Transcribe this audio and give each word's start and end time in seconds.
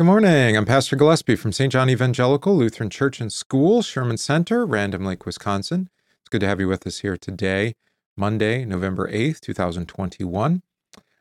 Good 0.00 0.06
morning. 0.06 0.56
I'm 0.56 0.64
Pastor 0.64 0.96
Gillespie 0.96 1.36
from 1.36 1.52
St. 1.52 1.70
John 1.70 1.90
Evangelical 1.90 2.56
Lutheran 2.56 2.88
Church 2.88 3.20
and 3.20 3.30
School, 3.30 3.82
Sherman 3.82 4.16
Center, 4.16 4.64
Random 4.64 5.04
Lake, 5.04 5.26
Wisconsin. 5.26 5.90
It's 6.20 6.30
good 6.30 6.40
to 6.40 6.46
have 6.46 6.58
you 6.58 6.68
with 6.68 6.86
us 6.86 7.00
here 7.00 7.18
today, 7.18 7.74
Monday, 8.16 8.64
November 8.64 9.12
8th, 9.12 9.40
2021. 9.40 10.62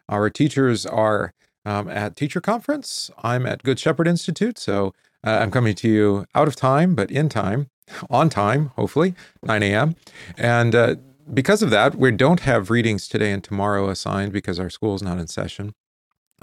Our 0.08 0.30
teachers 0.30 0.86
are 0.86 1.34
um, 1.66 1.90
at 1.90 2.16
Teacher 2.16 2.40
Conference. 2.40 3.12
I'm 3.22 3.46
at 3.46 3.64
Good 3.64 3.80
Shepherd 3.80 4.08
Institute, 4.08 4.58
so 4.58 4.94
uh, 5.28 5.40
I'm 5.42 5.52
coming 5.52 5.76
to 5.76 5.90
you 5.90 6.26
out 6.34 6.48
of 6.48 6.56
time, 6.56 6.96
but 6.96 7.12
in 7.12 7.28
time, 7.28 7.68
on 8.10 8.30
time, 8.30 8.72
hopefully, 8.78 9.14
9 9.44 9.62
a.m. 9.62 9.98
And 10.38 10.74
uh, 10.74 10.96
because 11.34 11.62
of 11.62 11.70
that, 11.72 11.96
we 11.96 12.14
don't 12.14 12.40
have 12.40 12.70
readings 12.70 13.10
today 13.10 13.34
and 13.34 13.44
tomorrow 13.44 13.90
assigned 13.90 14.32
because 14.32 14.58
our 14.58 14.70
school 14.70 14.96
is 14.96 15.04
not 15.04 15.18
in 15.18 15.28
session. 15.28 15.76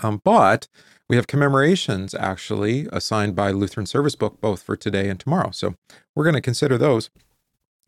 Um, 0.02 0.20
but 0.22 0.68
we 1.08 1.16
have 1.16 1.26
commemorations 1.26 2.14
actually 2.14 2.88
assigned 2.92 3.36
by 3.36 3.50
Lutheran 3.50 3.86
Service 3.86 4.16
Book 4.16 4.40
both 4.40 4.62
for 4.62 4.76
today 4.76 5.08
and 5.08 5.20
tomorrow. 5.20 5.50
So 5.52 5.74
we're 6.14 6.24
going 6.24 6.34
to 6.34 6.40
consider 6.40 6.76
those 6.76 7.10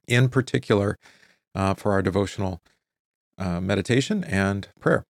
in 0.07 0.29
particular 0.29 0.99
uh, 1.55 1.75
for 1.75 1.93
our 1.93 2.03
devotional 2.03 2.61
uh, 3.37 3.61
meditation 3.61 4.25
and 4.25 4.69
prayer. 4.81 5.05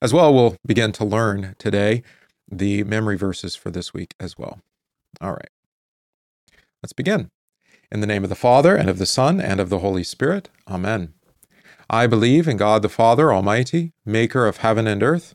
As 0.00 0.12
well, 0.12 0.32
we'll 0.32 0.56
begin 0.66 0.92
to 0.92 1.04
learn 1.04 1.54
today 1.58 2.02
the 2.50 2.84
memory 2.84 3.16
verses 3.16 3.56
for 3.56 3.70
this 3.70 3.92
week 3.92 4.14
as 4.20 4.38
well. 4.38 4.60
All 5.20 5.32
right. 5.32 5.50
Let's 6.82 6.92
begin. 6.92 7.30
In 7.90 8.00
the 8.00 8.06
name 8.06 8.22
of 8.22 8.30
the 8.30 8.36
Father, 8.36 8.76
and 8.76 8.90
of 8.90 8.98
the 8.98 9.06
Son, 9.06 9.40
and 9.40 9.60
of 9.60 9.70
the 9.70 9.78
Holy 9.78 10.04
Spirit. 10.04 10.50
Amen. 10.68 11.14
I 11.88 12.06
believe 12.06 12.46
in 12.46 12.58
God 12.58 12.82
the 12.82 12.88
Father 12.90 13.32
Almighty, 13.32 13.92
maker 14.04 14.46
of 14.46 14.58
heaven 14.58 14.86
and 14.86 15.02
earth 15.02 15.34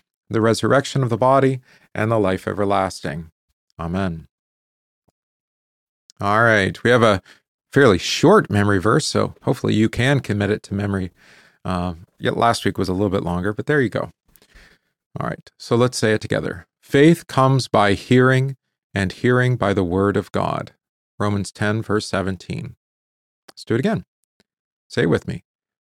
the 0.33 0.41
resurrection 0.41 1.03
of 1.03 1.09
the 1.09 1.17
body, 1.17 1.61
and 1.93 2.11
the 2.11 2.19
life 2.19 2.47
everlasting. 2.47 3.31
Amen. 3.79 4.27
All 6.19 6.43
right, 6.43 6.81
we 6.83 6.89
have 6.91 7.03
a 7.03 7.21
fairly 7.71 7.97
short 7.97 8.49
memory 8.49 8.79
verse, 8.79 9.05
so 9.05 9.33
hopefully 9.41 9.73
you 9.73 9.89
can 9.89 10.19
commit 10.19 10.49
it 10.51 10.61
to 10.63 10.73
memory. 10.73 11.11
Uh, 11.65 11.95
yet 12.19 12.37
last 12.37 12.65
week 12.65 12.77
was 12.77 12.89
a 12.89 12.93
little 12.93 13.09
bit 13.09 13.23
longer, 13.23 13.53
but 13.53 13.65
there 13.65 13.81
you 13.81 13.89
go. 13.89 14.11
All 15.19 15.27
right, 15.27 15.51
so 15.57 15.75
let's 15.75 15.97
say 15.97 16.13
it 16.13 16.21
together. 16.21 16.67
Faith 16.81 17.27
comes 17.27 17.67
by 17.67 17.93
hearing, 17.93 18.55
and 18.93 19.11
hearing 19.11 19.55
by 19.55 19.73
the 19.73 19.83
word 19.83 20.17
of 20.17 20.31
God. 20.31 20.73
Romans 21.19 21.51
10, 21.51 21.81
verse 21.81 22.07
17. 22.07 22.75
Let's 23.49 23.63
do 23.63 23.75
it 23.75 23.79
again. 23.79 24.05
Say 24.87 25.03
it 25.03 25.09
with 25.09 25.27
me. 25.27 25.43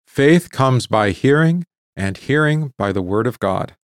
Faith 0.06 0.50
comes 0.50 0.86
by 0.86 1.10
hearing, 1.10 1.66
and 1.96 2.16
hearing 2.16 2.72
by 2.76 2.92
the 2.92 3.02
word 3.02 3.26
of 3.26 3.38
God. 3.38 3.76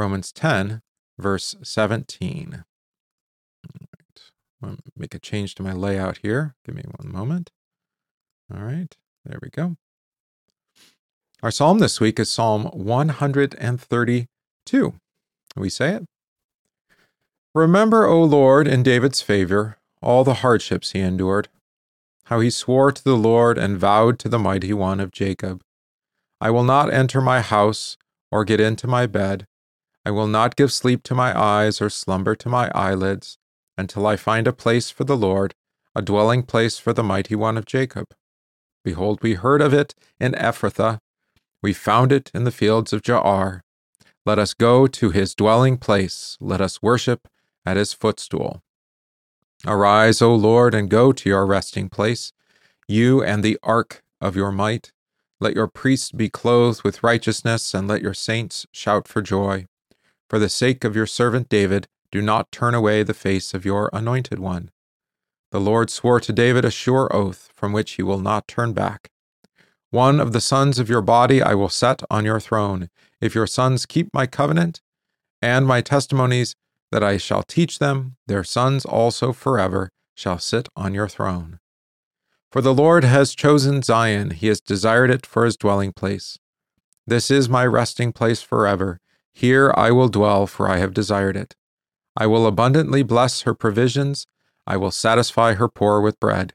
Romans 0.00 0.32
10, 0.32 0.80
verse 1.18 1.54
17. 1.62 2.64
All 4.62 4.62
right. 4.62 4.78
Make 4.96 5.14
a 5.14 5.18
change 5.18 5.54
to 5.56 5.62
my 5.62 5.74
layout 5.74 6.20
here. 6.22 6.54
Give 6.64 6.74
me 6.74 6.84
one 6.96 7.12
moment. 7.12 7.50
All 8.50 8.62
right, 8.62 8.96
there 9.26 9.38
we 9.42 9.50
go. 9.50 9.76
Our 11.42 11.50
psalm 11.50 11.80
this 11.80 12.00
week 12.00 12.18
is 12.18 12.30
Psalm 12.30 12.64
132. 12.72 14.94
We 15.54 15.68
say 15.68 15.96
it. 15.96 16.06
Remember, 17.54 18.06
O 18.06 18.24
Lord, 18.24 18.66
in 18.66 18.82
David's 18.82 19.20
favor, 19.20 19.76
all 20.00 20.24
the 20.24 20.36
hardships 20.36 20.92
he 20.92 21.00
endured, 21.00 21.48
how 22.24 22.40
he 22.40 22.48
swore 22.48 22.90
to 22.90 23.04
the 23.04 23.18
Lord 23.18 23.58
and 23.58 23.76
vowed 23.76 24.18
to 24.20 24.30
the 24.30 24.38
mighty 24.38 24.72
one 24.72 24.98
of 24.98 25.12
Jacob, 25.12 25.60
I 26.40 26.50
will 26.50 26.64
not 26.64 26.90
enter 26.90 27.20
my 27.20 27.42
house 27.42 27.98
or 28.32 28.46
get 28.46 28.60
into 28.60 28.86
my 28.86 29.06
bed 29.06 29.46
I 30.04 30.10
will 30.10 30.26
not 30.26 30.56
give 30.56 30.72
sleep 30.72 31.02
to 31.04 31.14
my 31.14 31.38
eyes 31.38 31.80
or 31.80 31.90
slumber 31.90 32.34
to 32.34 32.48
my 32.48 32.70
eyelids 32.74 33.38
until 33.76 34.06
I 34.06 34.16
find 34.16 34.46
a 34.46 34.52
place 34.52 34.90
for 34.90 35.04
the 35.04 35.16
Lord, 35.16 35.54
a 35.94 36.02
dwelling 36.02 36.42
place 36.42 36.78
for 36.78 36.92
the 36.92 37.02
mighty 37.02 37.34
one 37.34 37.58
of 37.58 37.66
Jacob. 37.66 38.06
Behold, 38.84 39.22
we 39.22 39.34
heard 39.34 39.60
of 39.60 39.74
it 39.74 39.94
in 40.18 40.32
Ephrathah. 40.32 40.98
We 41.62 41.72
found 41.72 42.12
it 42.12 42.30
in 42.32 42.44
the 42.44 42.50
fields 42.50 42.92
of 42.92 43.02
Jaar. 43.02 43.60
Let 44.24 44.38
us 44.38 44.54
go 44.54 44.86
to 44.86 45.10
his 45.10 45.34
dwelling 45.34 45.76
place. 45.76 46.38
Let 46.40 46.60
us 46.60 46.82
worship 46.82 47.28
at 47.66 47.76
his 47.76 47.92
footstool. 47.92 48.62
Arise, 49.66 50.22
O 50.22 50.34
Lord, 50.34 50.74
and 50.74 50.88
go 50.88 51.12
to 51.12 51.28
your 51.28 51.44
resting 51.44 51.90
place, 51.90 52.32
you 52.88 53.22
and 53.22 53.42
the 53.42 53.58
ark 53.62 54.02
of 54.20 54.36
your 54.36 54.50
might. 54.50 54.92
Let 55.38 55.54
your 55.54 55.68
priests 55.68 56.12
be 56.12 56.28
clothed 56.28 56.82
with 56.82 57.02
righteousness, 57.02 57.74
and 57.74 57.86
let 57.86 58.02
your 58.02 58.14
saints 58.14 58.66
shout 58.72 59.06
for 59.06 59.20
joy. 59.20 59.66
For 60.30 60.38
the 60.38 60.48
sake 60.48 60.84
of 60.84 60.94
your 60.94 61.08
servant 61.08 61.48
David, 61.48 61.88
do 62.12 62.22
not 62.22 62.52
turn 62.52 62.72
away 62.72 63.02
the 63.02 63.14
face 63.14 63.52
of 63.52 63.64
your 63.64 63.90
anointed 63.92 64.38
one. 64.38 64.70
The 65.50 65.60
Lord 65.60 65.90
swore 65.90 66.20
to 66.20 66.32
David 66.32 66.64
a 66.64 66.70
sure 66.70 67.12
oath, 67.12 67.50
from 67.52 67.72
which 67.72 67.94
he 67.94 68.04
will 68.04 68.20
not 68.20 68.46
turn 68.46 68.72
back. 68.72 69.10
One 69.90 70.20
of 70.20 70.32
the 70.32 70.40
sons 70.40 70.78
of 70.78 70.88
your 70.88 71.02
body 71.02 71.42
I 71.42 71.54
will 71.54 71.68
set 71.68 72.04
on 72.08 72.24
your 72.24 72.38
throne, 72.38 72.90
if 73.20 73.34
your 73.34 73.48
sons 73.48 73.86
keep 73.86 74.14
my 74.14 74.28
covenant 74.28 74.80
and 75.42 75.66
my 75.66 75.80
testimonies 75.80 76.54
that 76.92 77.02
I 77.02 77.16
shall 77.16 77.42
teach 77.42 77.80
them, 77.80 78.14
their 78.28 78.44
sons 78.44 78.84
also 78.84 79.32
forever 79.32 79.90
shall 80.14 80.38
sit 80.38 80.68
on 80.76 80.94
your 80.94 81.08
throne. 81.08 81.58
For 82.52 82.62
the 82.62 82.74
Lord 82.74 83.02
has 83.02 83.34
chosen 83.34 83.82
Zion, 83.82 84.30
he 84.30 84.46
has 84.46 84.60
desired 84.60 85.10
it 85.10 85.26
for 85.26 85.44
his 85.44 85.56
dwelling 85.56 85.92
place. 85.92 86.38
This 87.04 87.32
is 87.32 87.48
my 87.48 87.66
resting 87.66 88.12
place 88.12 88.42
forever 88.42 89.00
here 89.32 89.72
I 89.76 89.90
will 89.90 90.08
dwell, 90.08 90.46
for 90.46 90.68
I 90.68 90.78
have 90.78 90.94
desired 90.94 91.36
it. 91.36 91.54
I 92.16 92.26
will 92.26 92.46
abundantly 92.46 93.02
bless 93.02 93.42
her 93.42 93.54
provisions. 93.54 94.26
I 94.66 94.76
will 94.76 94.90
satisfy 94.90 95.54
her 95.54 95.68
poor 95.68 96.00
with 96.00 96.20
bread. 96.20 96.54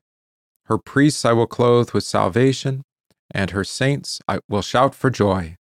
Her 0.65 0.77
priests 0.77 1.25
I 1.25 1.33
will 1.33 1.47
clothe 1.47 1.91
with 1.91 2.03
salvation, 2.03 2.83
and 3.31 3.51
her 3.51 3.63
saints 3.63 4.21
I 4.27 4.39
will 4.49 4.61
shout 4.61 4.95
for 4.95 5.09
joy. 5.09 5.57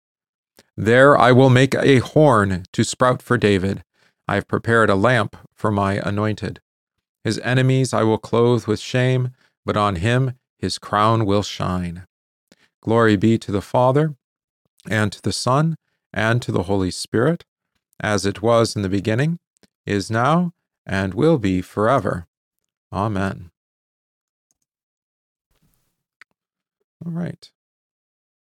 There 0.77 1.17
I 1.17 1.33
will 1.33 1.51
make 1.51 1.75
a 1.75 1.99
horn 1.99 2.65
to 2.73 2.85
sprout 2.85 3.23
for 3.23 3.39
David. 3.39 3.85
I 4.27 4.37
have 4.37 4.49
prepared 4.49 4.91
a 4.91 4.95
lamp 4.95 5.37
for 5.55 5.71
my 5.71 6.01
anointed. 6.05 6.61
His 7.23 7.39
enemies 7.41 7.95
I 7.95 8.03
will 8.03 8.19
clothe 8.19 8.67
with 8.67 8.81
shame, 8.81 9.31
but 9.65 9.77
on 9.77 9.97
him 9.97 10.35
his 10.59 10.79
crown 10.79 11.27
will 11.27 11.43
shine. 11.43 12.07
Glory 12.83 13.17
be 13.17 13.39
to 13.39 13.53
the 13.53 13.63
Father, 13.63 14.15
and 14.89 15.13
to 15.13 15.23
the 15.23 15.33
Son, 15.33 15.77
and 16.15 16.41
to 16.41 16.53
the 16.53 16.63
Holy 16.63 16.91
Spirit, 16.91 17.45
as 18.01 18.25
it 18.25 18.41
was 18.41 18.75
in 18.75 18.83
the 18.83 18.89
beginning, 18.89 19.39
is 19.85 20.11
now, 20.11 20.53
and 20.87 21.13
will 21.13 21.37
be 21.39 21.61
forever. 21.61 22.27
Amen. 22.93 23.51
All 27.05 27.13
right. 27.13 27.51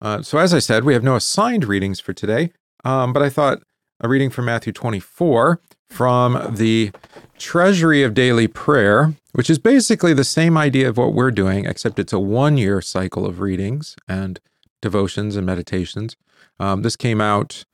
Uh, 0.00 0.22
so, 0.22 0.38
as 0.38 0.54
I 0.54 0.60
said, 0.60 0.84
we 0.84 0.94
have 0.94 1.02
no 1.02 1.16
assigned 1.16 1.64
readings 1.64 2.00
for 2.00 2.12
today, 2.12 2.52
um, 2.84 3.12
but 3.12 3.22
I 3.22 3.28
thought 3.28 3.62
a 4.00 4.08
reading 4.08 4.30
from 4.30 4.44
Matthew 4.44 4.72
24 4.72 5.60
from 5.88 6.54
the 6.54 6.92
Treasury 7.38 8.02
of 8.02 8.14
Daily 8.14 8.46
Prayer, 8.46 9.14
which 9.32 9.48
is 9.48 9.58
basically 9.58 10.12
the 10.12 10.24
same 10.24 10.56
idea 10.56 10.88
of 10.88 10.96
what 10.96 11.14
we're 11.14 11.30
doing, 11.30 11.64
except 11.64 11.98
it's 11.98 12.12
a 12.12 12.20
one 12.20 12.58
year 12.58 12.80
cycle 12.80 13.26
of 13.26 13.40
readings 13.40 13.96
and 14.06 14.38
devotions 14.82 15.34
and 15.36 15.46
meditations. 15.46 16.16
Um, 16.58 16.82
this 16.82 16.96
came 16.96 17.20
out, 17.20 17.64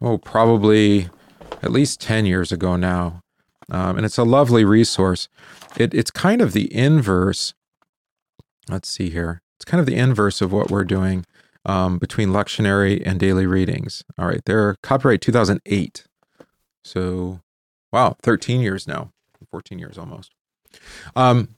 oh, 0.00 0.18
probably 0.18 1.08
at 1.62 1.72
least 1.72 2.00
10 2.00 2.26
years 2.26 2.52
ago 2.52 2.76
now. 2.76 3.20
Um, 3.70 3.96
and 3.96 4.06
it's 4.06 4.18
a 4.18 4.24
lovely 4.24 4.64
resource. 4.64 5.28
It, 5.76 5.92
it's 5.94 6.10
kind 6.10 6.40
of 6.40 6.52
the 6.52 6.74
inverse. 6.74 7.54
Let's 8.68 8.88
see 8.88 9.10
here. 9.10 9.42
It's 9.56 9.64
kind 9.64 9.80
of 9.80 9.86
the 9.86 9.96
inverse 9.96 10.40
of 10.40 10.52
what 10.52 10.70
we're 10.70 10.84
doing 10.84 11.24
um, 11.66 11.98
between 11.98 12.30
lectionary 12.30 13.02
and 13.04 13.20
daily 13.20 13.46
readings. 13.46 14.04
All 14.18 14.26
right, 14.26 14.40
they're 14.44 14.76
copyright 14.82 15.20
2008. 15.20 16.04
So, 16.84 17.40
wow, 17.92 18.16
13 18.22 18.60
years 18.60 18.86
now, 18.86 19.10
14 19.50 19.78
years 19.78 19.98
almost. 19.98 20.32
Um, 21.14 21.48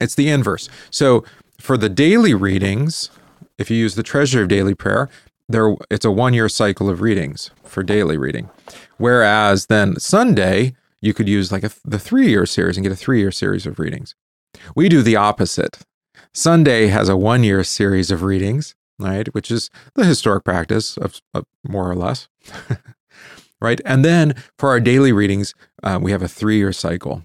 it's 0.00 0.14
the 0.14 0.30
inverse. 0.30 0.68
So, 0.90 1.24
for 1.58 1.76
the 1.76 1.90
daily 1.90 2.32
readings, 2.32 3.10
if 3.58 3.70
you 3.70 3.76
use 3.76 3.94
the 3.94 4.02
treasury 4.02 4.42
of 4.42 4.48
daily 4.48 4.74
prayer, 4.74 5.10
there 5.50 5.74
it's 5.90 6.04
a 6.04 6.10
one 6.10 6.34
year 6.34 6.48
cycle 6.48 6.88
of 6.88 7.00
readings 7.00 7.50
for 7.64 7.82
daily 7.82 8.16
reading. 8.16 8.50
Whereas 8.98 9.66
then 9.66 9.98
Sunday, 9.98 10.74
you 11.00 11.14
could 11.14 11.28
use 11.28 11.50
like 11.50 11.64
a, 11.64 11.70
the 11.84 11.98
three 11.98 12.28
year 12.28 12.46
series 12.46 12.76
and 12.76 12.84
get 12.84 12.92
a 12.92 12.96
three 12.96 13.20
year 13.20 13.32
series 13.32 13.66
of 13.66 13.78
readings. 13.78 14.14
We 14.74 14.88
do 14.88 15.02
the 15.02 15.16
opposite. 15.16 15.78
Sunday 16.32 16.86
has 16.88 17.08
a 17.08 17.16
one 17.16 17.42
year 17.42 17.64
series 17.64 18.10
of 18.10 18.22
readings, 18.22 18.74
right? 18.98 19.32
Which 19.34 19.50
is 19.50 19.70
the 19.94 20.04
historic 20.04 20.44
practice 20.44 20.96
of, 20.96 21.20
of 21.34 21.46
more 21.66 21.90
or 21.90 21.96
less, 21.96 22.28
right? 23.60 23.80
And 23.84 24.04
then 24.04 24.34
for 24.58 24.68
our 24.68 24.80
daily 24.80 25.12
readings, 25.12 25.54
uh, 25.82 25.98
we 26.00 26.12
have 26.12 26.22
a 26.22 26.28
three 26.28 26.58
year 26.58 26.72
cycle. 26.72 27.24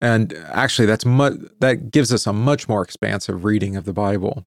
And 0.00 0.34
actually, 0.48 0.86
that's 0.86 1.04
that 1.04 1.88
gives 1.90 2.12
us 2.12 2.26
a 2.26 2.32
much 2.32 2.68
more 2.68 2.82
expansive 2.82 3.44
reading 3.44 3.74
of 3.74 3.86
the 3.86 3.94
Bible 3.94 4.44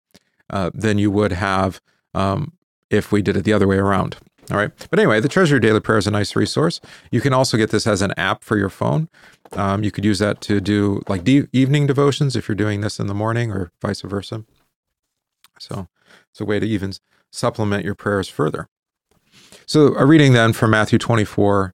uh, 0.52 0.70
than 0.74 1.00
you 1.00 1.10
would 1.10 1.32
have 1.32 1.82
um, 2.14 2.54
if 2.90 3.12
we 3.12 3.22
did 3.22 3.38
it 3.38 3.44
the 3.44 3.54
other 3.54 3.68
way 3.68 3.78
around. 3.78 4.18
All 4.50 4.58
right. 4.58 4.72
But 4.90 5.00
anyway, 5.00 5.20
the 5.20 5.28
Treasury 5.28 5.60
Daily 5.60 5.82
Prayer 5.82 5.98
is 5.98 6.08
a 6.08 6.12
nice 6.12 6.36
resource. 6.36 6.80
You 7.12 7.20
can 7.20 7.34
also 7.34 7.58
get 7.58 7.70
this 7.70 7.86
as 7.86 8.02
an 8.02 8.14
app 8.16 8.44
for 8.46 8.58
your 8.58 8.70
phone. 8.70 9.10
Um, 9.54 9.84
you 9.84 9.92
could 9.92 10.06
use 10.06 10.20
that 10.20 10.40
to 10.42 10.62
do 10.62 11.02
like 11.10 11.26
de- 11.26 11.48
evening 11.52 11.86
devotions 11.86 12.36
if 12.36 12.48
you're 12.48 12.56
doing 12.56 12.80
this 12.80 13.00
in 13.00 13.08
the 13.08 13.14
morning 13.14 13.52
or 13.52 13.72
vice 13.82 14.02
versa. 14.02 14.46
So 15.60 15.88
it's 16.32 16.40
a 16.40 16.46
way 16.46 16.60
to 16.60 16.66
even 16.66 16.94
supplement 17.30 17.84
your 17.84 17.96
prayers 17.96 18.30
further. 18.30 18.70
So 19.66 19.96
a 19.96 20.06
reading 20.06 20.32
then 20.32 20.54
from 20.54 20.72
Matthew 20.72 20.98
24, 20.98 21.74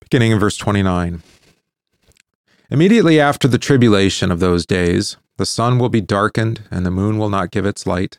beginning 0.00 0.30
in 0.30 0.38
verse 0.38 0.56
29. 0.56 1.22
Immediately 2.70 3.20
after 3.20 3.48
the 3.48 3.58
tribulation 3.58 4.30
of 4.30 4.40
those 4.40 4.66
days, 4.66 5.16
the 5.36 5.46
sun 5.46 5.78
will 5.78 5.88
be 5.88 6.00
darkened, 6.00 6.62
and 6.70 6.86
the 6.86 6.90
moon 6.90 7.18
will 7.18 7.28
not 7.28 7.50
give 7.50 7.66
its 7.66 7.86
light, 7.86 8.18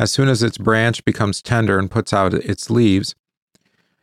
As 0.00 0.10
soon 0.10 0.30
as 0.30 0.42
its 0.42 0.56
branch 0.56 1.04
becomes 1.04 1.42
tender 1.42 1.78
and 1.78 1.90
puts 1.90 2.14
out 2.14 2.32
its 2.32 2.70
leaves, 2.70 3.14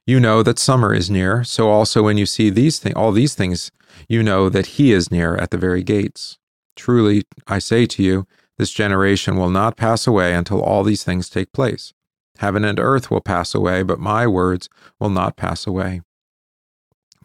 you 0.06 0.20
know 0.20 0.44
that 0.44 0.60
summer 0.60 0.94
is 0.94 1.10
near. 1.10 1.44
So 1.44 1.72
also, 1.72 2.04
when 2.04 2.20
you 2.20 2.28
see 2.28 2.52
these 2.52 2.78
th- 2.78 2.94
all 2.94 3.12
these 3.12 3.34
things, 3.34 3.72
you 4.08 4.22
know 4.22 4.48
that 4.48 4.78
he 4.78 4.92
is 4.92 5.10
near 5.10 5.36
at 5.38 5.50
the 5.50 5.58
very 5.58 5.82
gates. 5.82 6.38
Truly, 6.76 7.24
I 7.48 7.58
say 7.58 7.88
to 7.88 8.04
you, 8.04 8.28
this 8.60 8.70
generation 8.70 9.38
will 9.38 9.50
not 9.50 9.76
pass 9.76 10.06
away 10.06 10.36
until 10.36 10.62
all 10.62 10.84
these 10.84 11.04
things 11.04 11.32
take 11.32 11.52
place. 11.52 11.94
Heaven 12.38 12.64
and 12.64 12.80
earth 12.80 13.10
will 13.10 13.20
pass 13.20 13.56
away, 13.56 13.82
but 13.82 14.00
my 14.00 14.28
words 14.28 14.70
will 15.00 15.10
not 15.10 15.36
pass 15.36 15.66
away. 15.66 16.02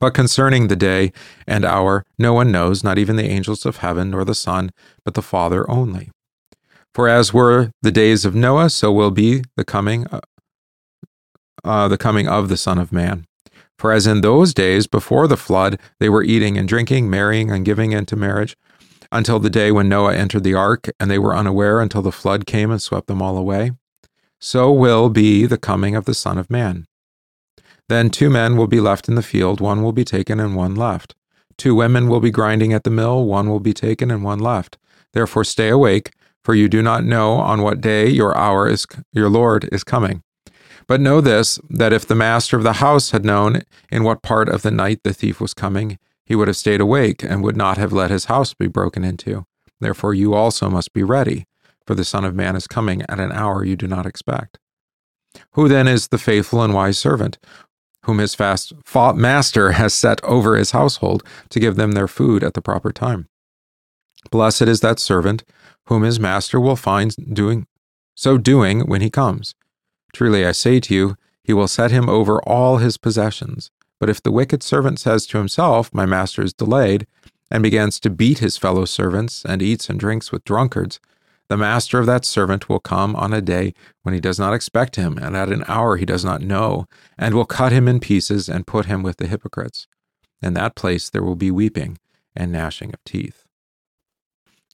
But 0.00 0.14
concerning 0.14 0.68
the 0.68 0.76
day 0.76 1.12
and 1.46 1.66
hour, 1.66 2.06
no 2.18 2.32
one 2.32 2.50
knows, 2.50 2.82
not 2.82 2.96
even 2.96 3.16
the 3.16 3.28
angels 3.28 3.66
of 3.66 3.76
heaven, 3.76 4.12
nor 4.12 4.24
the 4.24 4.34
Son, 4.34 4.70
but 5.04 5.12
the 5.12 5.20
Father 5.20 5.70
only. 5.70 6.10
For 6.94 7.08
as 7.08 7.32
were 7.32 7.72
the 7.80 7.90
days 7.90 8.24
of 8.24 8.34
Noah, 8.34 8.68
so 8.68 8.92
will 8.92 9.10
be 9.10 9.42
the 9.56 9.64
coming, 9.64 10.06
uh, 10.08 10.20
uh, 11.64 11.88
the 11.88 11.96
coming 11.96 12.28
of 12.28 12.48
the 12.48 12.56
Son 12.58 12.78
of 12.78 12.92
Man. 12.92 13.26
For 13.78 13.92
as 13.92 14.06
in 14.06 14.20
those 14.20 14.52
days 14.52 14.86
before 14.86 15.26
the 15.26 15.38
flood, 15.38 15.80
they 16.00 16.10
were 16.10 16.22
eating 16.22 16.58
and 16.58 16.68
drinking, 16.68 17.08
marrying 17.08 17.50
and 17.50 17.64
giving 17.64 17.92
into 17.92 18.14
marriage, 18.14 18.56
until 19.10 19.38
the 19.38 19.50
day 19.50 19.72
when 19.72 19.88
Noah 19.88 20.14
entered 20.14 20.44
the 20.44 20.54
ark, 20.54 20.88
and 21.00 21.10
they 21.10 21.18
were 21.18 21.34
unaware 21.34 21.80
until 21.80 22.02
the 22.02 22.12
flood 22.12 22.46
came 22.46 22.70
and 22.70 22.80
swept 22.80 23.06
them 23.06 23.22
all 23.22 23.38
away. 23.38 23.72
So 24.38 24.70
will 24.70 25.08
be 25.08 25.46
the 25.46 25.58
coming 25.58 25.96
of 25.96 26.04
the 26.04 26.14
Son 26.14 26.36
of 26.36 26.50
Man. 26.50 26.86
Then 27.88 28.10
two 28.10 28.28
men 28.28 28.56
will 28.56 28.66
be 28.66 28.80
left 28.80 29.08
in 29.08 29.14
the 29.14 29.22
field, 29.22 29.60
one 29.60 29.82
will 29.82 29.92
be 29.92 30.04
taken 30.04 30.38
and 30.38 30.54
one 30.54 30.74
left. 30.74 31.14
Two 31.56 31.74
women 31.74 32.08
will 32.08 32.20
be 32.20 32.30
grinding 32.30 32.72
at 32.72 32.84
the 32.84 32.90
mill, 32.90 33.24
one 33.24 33.48
will 33.48 33.60
be 33.60 33.72
taken 33.72 34.10
and 34.10 34.22
one 34.22 34.38
left. 34.38 34.78
Therefore 35.12 35.44
stay 35.44 35.68
awake 35.68 36.12
for 36.44 36.54
you 36.54 36.68
do 36.68 36.82
not 36.82 37.04
know 37.04 37.34
on 37.34 37.62
what 37.62 37.80
day 37.80 38.08
your 38.08 38.36
hour 38.36 38.68
is 38.68 38.86
your 39.12 39.28
Lord 39.28 39.68
is 39.72 39.84
coming. 39.84 40.22
But 40.86 41.00
know 41.00 41.20
this 41.20 41.60
that 41.70 41.92
if 41.92 42.06
the 42.06 42.14
master 42.14 42.56
of 42.56 42.64
the 42.64 42.74
house 42.74 43.10
had 43.12 43.24
known 43.24 43.62
in 43.90 44.04
what 44.04 44.22
part 44.22 44.48
of 44.48 44.62
the 44.62 44.70
night 44.70 45.00
the 45.04 45.14
thief 45.14 45.40
was 45.40 45.54
coming, 45.54 45.98
he 46.24 46.34
would 46.34 46.48
have 46.48 46.56
stayed 46.56 46.80
awake 46.80 47.22
and 47.22 47.42
would 47.42 47.56
not 47.56 47.78
have 47.78 47.92
let 47.92 48.10
his 48.10 48.26
house 48.26 48.54
be 48.54 48.66
broken 48.66 49.04
into. 49.04 49.44
Therefore 49.80 50.14
you 50.14 50.34
also 50.34 50.68
must 50.68 50.92
be 50.92 51.02
ready, 51.02 51.46
for 51.86 51.94
the 51.94 52.04
Son 52.04 52.24
of 52.24 52.34
Man 52.34 52.56
is 52.56 52.66
coming 52.66 53.02
at 53.08 53.20
an 53.20 53.32
hour 53.32 53.64
you 53.64 53.76
do 53.76 53.86
not 53.86 54.06
expect. 54.06 54.58
Who 55.52 55.68
then 55.68 55.88
is 55.88 56.08
the 56.08 56.18
faithful 56.18 56.62
and 56.62 56.74
wise 56.74 56.98
servant, 56.98 57.38
whom 58.04 58.18
his 58.18 58.34
fast 58.34 58.72
master 58.94 59.72
has 59.72 59.94
set 59.94 60.22
over 60.24 60.56
his 60.56 60.72
household 60.72 61.22
to 61.50 61.60
give 61.60 61.76
them 61.76 61.92
their 61.92 62.08
food 62.08 62.44
at 62.44 62.54
the 62.54 62.62
proper 62.62 62.92
time? 62.92 63.28
Blessed 64.30 64.62
is 64.62 64.80
that 64.80 64.98
servant 64.98 65.44
whom 65.92 66.04
his 66.04 66.18
master 66.18 66.58
will 66.58 66.74
find 66.74 67.14
doing 67.34 67.66
so 68.14 68.38
doing 68.38 68.80
when 68.86 69.02
he 69.02 69.10
comes. 69.10 69.54
Truly 70.14 70.46
I 70.46 70.52
say 70.52 70.80
to 70.80 70.94
you, 70.94 71.16
he 71.44 71.52
will 71.52 71.68
set 71.68 71.90
him 71.90 72.08
over 72.08 72.40
all 72.44 72.78
his 72.78 72.96
possessions. 72.96 73.70
But 74.00 74.08
if 74.08 74.22
the 74.22 74.32
wicked 74.32 74.62
servant 74.62 74.98
says 74.98 75.26
to 75.26 75.38
himself, 75.38 75.92
My 75.92 76.06
master 76.06 76.42
is 76.42 76.54
delayed, 76.54 77.06
and 77.50 77.62
begins 77.62 78.00
to 78.00 78.10
beat 78.10 78.38
his 78.38 78.56
fellow 78.56 78.86
servants, 78.86 79.44
and 79.44 79.60
eats 79.60 79.90
and 79.90 80.00
drinks 80.00 80.32
with 80.32 80.44
drunkards, 80.44 80.98
the 81.48 81.58
master 81.58 81.98
of 81.98 82.06
that 82.06 82.24
servant 82.24 82.70
will 82.70 82.80
come 82.80 83.14
on 83.14 83.34
a 83.34 83.42
day 83.42 83.74
when 84.00 84.14
he 84.14 84.20
does 84.20 84.38
not 84.38 84.54
expect 84.54 84.96
him, 84.96 85.18
and 85.18 85.36
at 85.36 85.50
an 85.50 85.64
hour 85.68 85.98
he 85.98 86.06
does 86.06 86.24
not 86.24 86.40
know, 86.40 86.86
and 87.18 87.34
will 87.34 87.44
cut 87.44 87.70
him 87.70 87.86
in 87.86 88.00
pieces 88.00 88.48
and 88.48 88.66
put 88.66 88.86
him 88.86 89.02
with 89.02 89.18
the 89.18 89.26
hypocrites. 89.26 89.86
In 90.40 90.54
that 90.54 90.74
place 90.74 91.10
there 91.10 91.22
will 91.22 91.36
be 91.36 91.50
weeping 91.50 91.98
and 92.34 92.50
gnashing 92.50 92.94
of 92.94 93.04
teeth. 93.04 93.44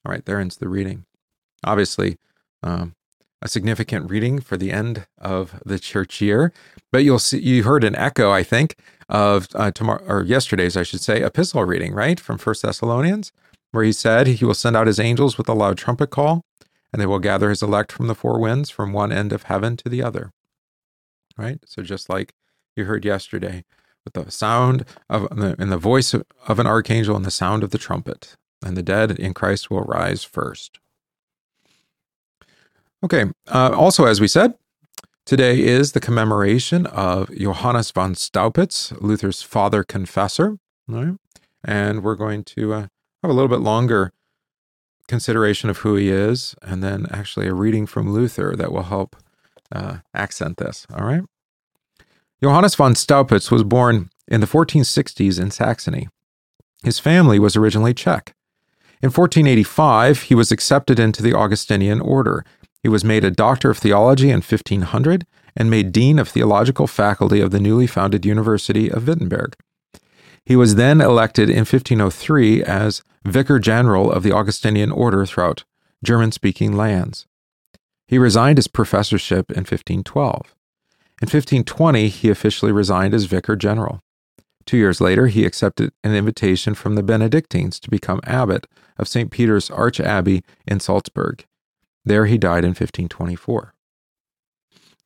All 0.04 0.12
right, 0.12 0.24
there 0.24 0.38
ends 0.38 0.58
the 0.58 0.68
reading. 0.68 1.06
Obviously, 1.64 2.16
um, 2.62 2.94
a 3.40 3.48
significant 3.48 4.10
reading 4.10 4.40
for 4.40 4.56
the 4.56 4.72
end 4.72 5.06
of 5.18 5.60
the 5.64 5.78
church 5.78 6.20
year. 6.20 6.52
But 6.90 7.04
you'll 7.04 7.18
see, 7.18 7.38
you 7.38 7.62
heard 7.62 7.84
an 7.84 7.94
echo, 7.94 8.30
I 8.30 8.42
think, 8.42 8.76
of 9.08 9.48
uh, 9.54 9.70
tomorrow 9.70 10.04
or 10.06 10.22
yesterday's, 10.22 10.76
I 10.76 10.82
should 10.82 11.00
say, 11.00 11.22
epistle 11.22 11.64
reading, 11.64 11.94
right, 11.94 12.18
from 12.18 12.38
First 12.38 12.62
Thessalonians, 12.62 13.32
where 13.70 13.84
he 13.84 13.92
said 13.92 14.26
he 14.26 14.44
will 14.44 14.54
send 14.54 14.76
out 14.76 14.86
his 14.86 15.00
angels 15.00 15.38
with 15.38 15.48
a 15.48 15.54
loud 15.54 15.78
trumpet 15.78 16.10
call, 16.10 16.42
and 16.92 17.00
they 17.00 17.06
will 17.06 17.18
gather 17.18 17.50
his 17.50 17.62
elect 17.62 17.92
from 17.92 18.06
the 18.06 18.14
four 18.14 18.40
winds, 18.40 18.70
from 18.70 18.92
one 18.92 19.12
end 19.12 19.32
of 19.32 19.44
heaven 19.44 19.76
to 19.76 19.88
the 19.88 20.02
other. 20.02 20.32
Right. 21.36 21.60
So 21.66 21.82
just 21.82 22.08
like 22.08 22.34
you 22.74 22.84
heard 22.84 23.04
yesterday, 23.04 23.64
with 24.04 24.14
the 24.14 24.30
sound 24.30 24.84
of 25.08 25.30
in 25.58 25.70
the 25.70 25.78
voice 25.78 26.14
of 26.14 26.58
an 26.58 26.66
archangel 26.66 27.14
and 27.14 27.24
the 27.24 27.30
sound 27.30 27.62
of 27.62 27.70
the 27.70 27.78
trumpet, 27.78 28.36
and 28.64 28.76
the 28.76 28.82
dead 28.82 29.12
in 29.12 29.34
Christ 29.34 29.70
will 29.70 29.82
rise 29.82 30.24
first. 30.24 30.80
Okay, 33.04 33.26
uh, 33.48 33.70
also, 33.74 34.06
as 34.06 34.20
we 34.20 34.26
said, 34.26 34.54
today 35.24 35.60
is 35.60 35.92
the 35.92 36.00
commemoration 36.00 36.86
of 36.86 37.30
Johannes 37.36 37.90
von 37.92 38.14
Staupitz, 38.14 38.92
Luther's 39.00 39.42
father 39.42 39.84
confessor. 39.84 40.58
Right? 40.88 41.14
And 41.64 42.02
we're 42.02 42.16
going 42.16 42.44
to 42.44 42.72
uh, 42.72 42.80
have 43.22 43.30
a 43.30 43.32
little 43.32 43.48
bit 43.48 43.60
longer 43.60 44.12
consideration 45.06 45.70
of 45.70 45.78
who 45.78 45.94
he 45.94 46.10
is, 46.10 46.54
and 46.62 46.82
then 46.82 47.06
actually 47.10 47.46
a 47.46 47.54
reading 47.54 47.86
from 47.86 48.12
Luther 48.12 48.54
that 48.56 48.72
will 48.72 48.84
help 48.84 49.16
uh, 49.72 49.98
accent 50.14 50.58
this. 50.58 50.86
All 50.92 51.06
right. 51.06 51.22
Johannes 52.42 52.74
von 52.74 52.94
Staupitz 52.94 53.50
was 53.50 53.64
born 53.64 54.10
in 54.28 54.40
the 54.40 54.46
1460s 54.46 55.40
in 55.40 55.50
Saxony. 55.50 56.08
His 56.84 56.98
family 56.98 57.38
was 57.38 57.56
originally 57.56 57.94
Czech. 57.94 58.34
In 59.00 59.10
1485, 59.10 60.22
he 60.22 60.34
was 60.34 60.52
accepted 60.52 60.98
into 60.98 61.22
the 61.22 61.34
Augustinian 61.34 62.00
order. 62.00 62.44
He 62.82 62.88
was 62.88 63.04
made 63.04 63.24
a 63.24 63.30
doctor 63.30 63.70
of 63.70 63.78
theology 63.78 64.30
in 64.30 64.36
1500 64.36 65.26
and 65.56 65.70
made 65.70 65.92
dean 65.92 66.18
of 66.18 66.28
theological 66.28 66.86
faculty 66.86 67.40
of 67.40 67.50
the 67.50 67.60
newly 67.60 67.86
founded 67.86 68.24
University 68.24 68.90
of 68.90 69.08
Wittenberg. 69.08 69.56
He 70.44 70.56
was 70.56 70.76
then 70.76 71.00
elected 71.00 71.50
in 71.50 71.58
1503 71.58 72.62
as 72.62 73.02
vicar 73.24 73.58
general 73.58 74.10
of 74.10 74.22
the 74.22 74.32
Augustinian 74.32 74.90
order 74.90 75.26
throughout 75.26 75.64
German 76.02 76.32
speaking 76.32 76.76
lands. 76.76 77.26
He 78.06 78.18
resigned 78.18 78.56
his 78.56 78.68
professorship 78.68 79.50
in 79.50 79.58
1512. 79.58 80.54
In 81.20 81.26
1520, 81.26 82.08
he 82.08 82.30
officially 82.30 82.72
resigned 82.72 83.12
as 83.12 83.24
vicar 83.24 83.56
general. 83.56 84.00
Two 84.64 84.76
years 84.76 85.00
later, 85.00 85.26
he 85.26 85.44
accepted 85.44 85.92
an 86.04 86.14
invitation 86.14 86.74
from 86.74 86.94
the 86.94 87.02
Benedictines 87.02 87.80
to 87.80 87.90
become 87.90 88.20
abbot 88.24 88.66
of 88.96 89.08
St. 89.08 89.30
Peter's 89.30 89.70
Arch 89.70 89.98
Abbey 89.98 90.44
in 90.66 90.78
Salzburg. 90.78 91.44
There 92.08 92.24
he 92.24 92.38
died 92.38 92.64
in 92.64 92.70
1524. 92.70 93.74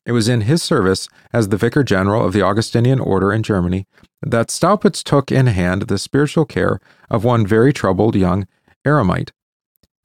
It 0.06 0.12
was 0.12 0.28
in 0.28 0.42
his 0.42 0.62
service 0.62 1.08
as 1.32 1.48
the 1.48 1.56
Vicar 1.56 1.82
General 1.82 2.24
of 2.24 2.32
the 2.32 2.42
Augustinian 2.42 3.00
Order 3.00 3.32
in 3.32 3.42
Germany 3.42 3.88
that 4.22 4.52
Staupitz 4.52 5.02
took 5.02 5.32
in 5.32 5.48
hand 5.48 5.82
the 5.82 5.98
spiritual 5.98 6.44
care 6.44 6.78
of 7.10 7.24
one 7.24 7.44
very 7.44 7.72
troubled 7.72 8.14
young 8.14 8.46
eremite. 8.84 9.32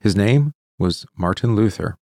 His 0.00 0.16
name 0.16 0.54
was 0.76 1.06
Martin 1.16 1.54
Luther. 1.54 1.96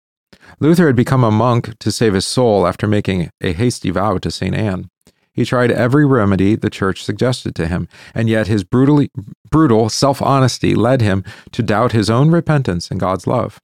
Luther 0.61 0.87
had 0.87 0.97
become 0.97 1.25
a 1.25 1.31
monk 1.33 1.77
to 1.81 1.91
save 1.91 2.15
his 2.15 2.25
soul 2.25 2.65
after 2.65 2.87
making 2.87 3.31
a 3.41 3.53
hasty 3.53 3.91
vow 3.91 4.19
to 4.19 4.31
St. 4.31 4.55
Anne. 4.55 4.91
He 5.33 5.45
tried 5.45 5.73
every 5.73 6.07
remedy 6.07 6.55
the 6.55 6.71
church 6.71 7.03
suggested 7.03 7.57
to 7.57 7.67
him, 7.67 7.89
and 8.15 8.29
yet 8.29 8.47
his 8.47 8.63
brutally, 8.63 9.11
brutal 9.51 9.89
self 9.89 10.23
honesty 10.23 10.77
led 10.77 11.01
him 11.01 11.25
to 11.51 11.65
doubt 11.65 11.91
his 11.91 12.09
own 12.09 12.31
repentance 12.31 12.93
and 12.93 13.01
God's 13.01 13.27
love. 13.27 13.61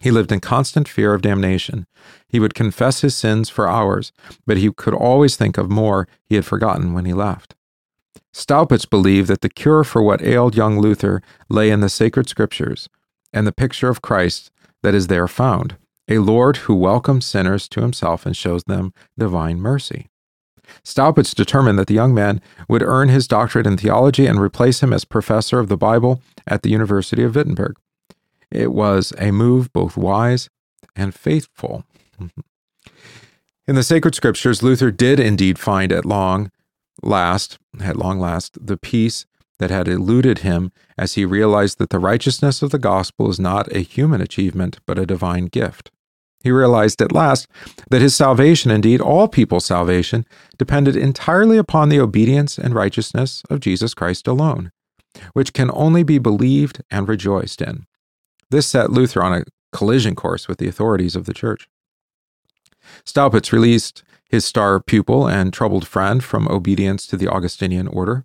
He 0.00 0.10
lived 0.10 0.30
in 0.30 0.40
constant 0.40 0.88
fear 0.88 1.14
of 1.14 1.22
damnation. 1.22 1.86
He 2.28 2.38
would 2.38 2.54
confess 2.54 3.00
his 3.00 3.16
sins 3.16 3.48
for 3.48 3.68
hours, 3.68 4.12
but 4.46 4.58
he 4.58 4.70
could 4.70 4.94
always 4.94 5.36
think 5.36 5.56
of 5.56 5.70
more 5.70 6.06
he 6.24 6.34
had 6.34 6.44
forgotten 6.44 6.92
when 6.92 7.06
he 7.06 7.14
left. 7.14 7.54
Staupitz 8.32 8.84
believed 8.84 9.28
that 9.28 9.40
the 9.40 9.48
cure 9.48 9.82
for 9.82 10.02
what 10.02 10.22
ailed 10.22 10.54
young 10.54 10.78
Luther 10.78 11.22
lay 11.48 11.70
in 11.70 11.80
the 11.80 11.88
sacred 11.88 12.28
scriptures 12.28 12.88
and 13.32 13.46
the 13.46 13.52
picture 13.52 13.88
of 13.88 14.02
Christ 14.02 14.50
that 14.82 14.94
is 14.94 15.06
there 15.06 15.26
found, 15.26 15.76
a 16.08 16.18
Lord 16.18 16.58
who 16.58 16.74
welcomes 16.74 17.24
sinners 17.24 17.66
to 17.70 17.80
himself 17.80 18.26
and 18.26 18.36
shows 18.36 18.64
them 18.64 18.92
divine 19.18 19.58
mercy. 19.58 20.08
Staupitz 20.84 21.34
determined 21.34 21.78
that 21.78 21.86
the 21.86 21.94
young 21.94 22.12
man 22.12 22.40
would 22.68 22.82
earn 22.82 23.08
his 23.08 23.26
doctorate 23.26 23.66
in 23.66 23.76
theology 23.76 24.26
and 24.26 24.40
replace 24.40 24.82
him 24.82 24.92
as 24.92 25.04
professor 25.04 25.58
of 25.58 25.68
the 25.68 25.76
Bible 25.76 26.20
at 26.46 26.62
the 26.62 26.70
University 26.70 27.22
of 27.22 27.34
Wittenberg. 27.34 27.76
It 28.50 28.72
was 28.72 29.12
a 29.18 29.30
move 29.30 29.72
both 29.72 29.96
wise 29.96 30.48
and 30.94 31.14
faithful. 31.14 31.84
in 33.66 33.74
the 33.74 33.82
sacred 33.82 34.14
scriptures, 34.14 34.62
Luther 34.62 34.90
did 34.90 35.20
indeed 35.20 35.58
find 35.58 35.92
at 35.92 36.04
long 36.04 36.50
last, 37.02 37.58
at 37.80 37.96
long 37.96 38.18
last, 38.18 38.66
the 38.66 38.76
peace 38.76 39.26
that 39.58 39.70
had 39.70 39.88
eluded 39.88 40.38
him 40.38 40.70
as 40.98 41.14
he 41.14 41.24
realized 41.24 41.78
that 41.78 41.90
the 41.90 41.98
righteousness 41.98 42.62
of 42.62 42.70
the 42.70 42.78
gospel 42.78 43.30
is 43.30 43.40
not 43.40 43.74
a 43.74 43.80
human 43.80 44.20
achievement, 44.20 44.78
but 44.86 44.98
a 44.98 45.06
divine 45.06 45.46
gift. 45.46 45.90
He 46.42 46.52
realized 46.52 47.02
at 47.02 47.12
last 47.12 47.48
that 47.90 48.02
his 48.02 48.14
salvation, 48.14 48.70
indeed 48.70 49.00
all 49.00 49.26
people's 49.26 49.64
salvation, 49.64 50.24
depended 50.58 50.94
entirely 50.94 51.58
upon 51.58 51.88
the 51.88 51.98
obedience 51.98 52.58
and 52.58 52.74
righteousness 52.74 53.42
of 53.50 53.60
Jesus 53.60 53.94
Christ 53.94 54.28
alone, 54.28 54.70
which 55.32 55.52
can 55.52 55.70
only 55.72 56.02
be 56.02 56.18
believed 56.18 56.82
and 56.90 57.08
rejoiced 57.08 57.62
in. 57.62 57.86
This 58.50 58.66
set 58.66 58.90
Luther 58.90 59.22
on 59.22 59.32
a 59.32 59.44
collision 59.72 60.14
course 60.14 60.48
with 60.48 60.58
the 60.58 60.68
authorities 60.68 61.16
of 61.16 61.26
the 61.26 61.34
church. 61.34 61.68
Staupitz 63.04 63.52
released 63.52 64.04
his 64.28 64.44
star 64.44 64.80
pupil 64.80 65.28
and 65.28 65.52
troubled 65.52 65.86
friend 65.86 66.22
from 66.22 66.48
obedience 66.48 67.06
to 67.06 67.16
the 67.16 67.28
Augustinian 67.28 67.88
order. 67.88 68.24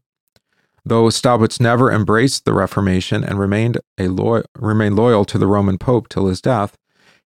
Though 0.83 1.09
Staupitz 1.09 1.59
never 1.59 1.91
embraced 1.91 2.45
the 2.45 2.53
Reformation 2.53 3.23
and 3.23 3.39
remained, 3.39 3.79
a 3.99 4.07
lo- 4.07 4.43
remained 4.57 4.95
loyal 4.95 5.25
to 5.25 5.37
the 5.37 5.47
Roman 5.47 5.77
Pope 5.77 6.09
till 6.09 6.27
his 6.27 6.41
death, 6.41 6.75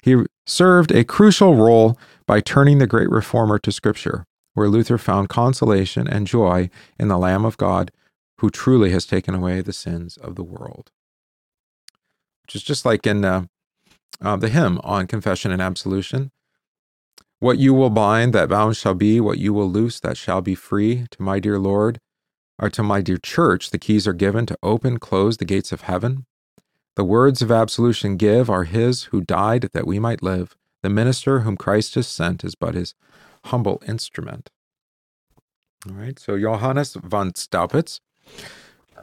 he 0.01 0.23
served 0.45 0.91
a 0.91 1.03
crucial 1.03 1.55
role 1.55 1.97
by 2.25 2.41
turning 2.41 2.79
the 2.79 2.87
great 2.87 3.09
reformer 3.09 3.57
to 3.59 3.71
Scripture, 3.71 4.25
where 4.53 4.67
Luther 4.67 4.97
found 4.97 5.29
consolation 5.29 6.07
and 6.07 6.27
joy 6.27 6.69
in 6.99 7.07
the 7.07 7.17
Lamb 7.17 7.45
of 7.45 7.57
God 7.57 7.91
who 8.39 8.49
truly 8.49 8.91
has 8.91 9.05
taken 9.05 9.33
away 9.33 9.61
the 9.61 9.73
sins 9.73 10.17
of 10.17 10.35
the 10.35 10.43
world. 10.43 10.91
Which 12.45 12.55
is 12.55 12.63
just 12.63 12.85
like 12.85 13.07
in 13.07 13.25
uh, 13.25 13.45
uh, 14.21 14.35
the 14.35 14.49
hymn 14.49 14.79
on 14.83 15.07
confession 15.07 15.51
and 15.51 15.61
absolution. 15.61 16.31
What 17.39 17.57
you 17.57 17.73
will 17.73 17.89
bind, 17.89 18.33
that 18.33 18.49
bound 18.49 18.77
shall 18.77 18.93
be. 18.93 19.19
What 19.19 19.39
you 19.39 19.51
will 19.51 19.69
loose, 19.69 19.99
that 19.99 20.15
shall 20.15 20.41
be 20.41 20.55
free. 20.55 21.07
To 21.11 21.21
my 21.21 21.39
dear 21.39 21.57
Lord, 21.59 21.99
or 22.59 22.69
to 22.69 22.83
my 22.83 23.01
dear 23.01 23.17
church, 23.17 23.71
the 23.71 23.79
keys 23.79 24.07
are 24.07 24.13
given 24.13 24.45
to 24.45 24.57
open, 24.63 24.99
close 24.99 25.37
the 25.37 25.45
gates 25.45 25.71
of 25.71 25.81
heaven. 25.81 26.25
The 26.95 27.03
words 27.03 27.41
of 27.41 27.51
absolution 27.51 28.15
give 28.15 28.49
are 28.49 28.63
his 28.63 29.05
who 29.05 29.21
died 29.21 29.69
that 29.73 29.87
we 29.87 29.99
might 29.99 30.23
live. 30.23 30.55
The 30.81 30.89
minister 30.89 31.39
whom 31.39 31.57
Christ 31.57 31.95
has 31.95 32.07
sent 32.07 32.43
is 32.43 32.55
but 32.55 32.75
his 32.75 32.93
humble 33.45 33.81
instrument. 33.87 34.49
All 35.87 35.95
right, 35.95 36.17
so 36.17 36.39
Johannes 36.39 36.93
von 36.93 37.33
Staupitz, 37.33 37.99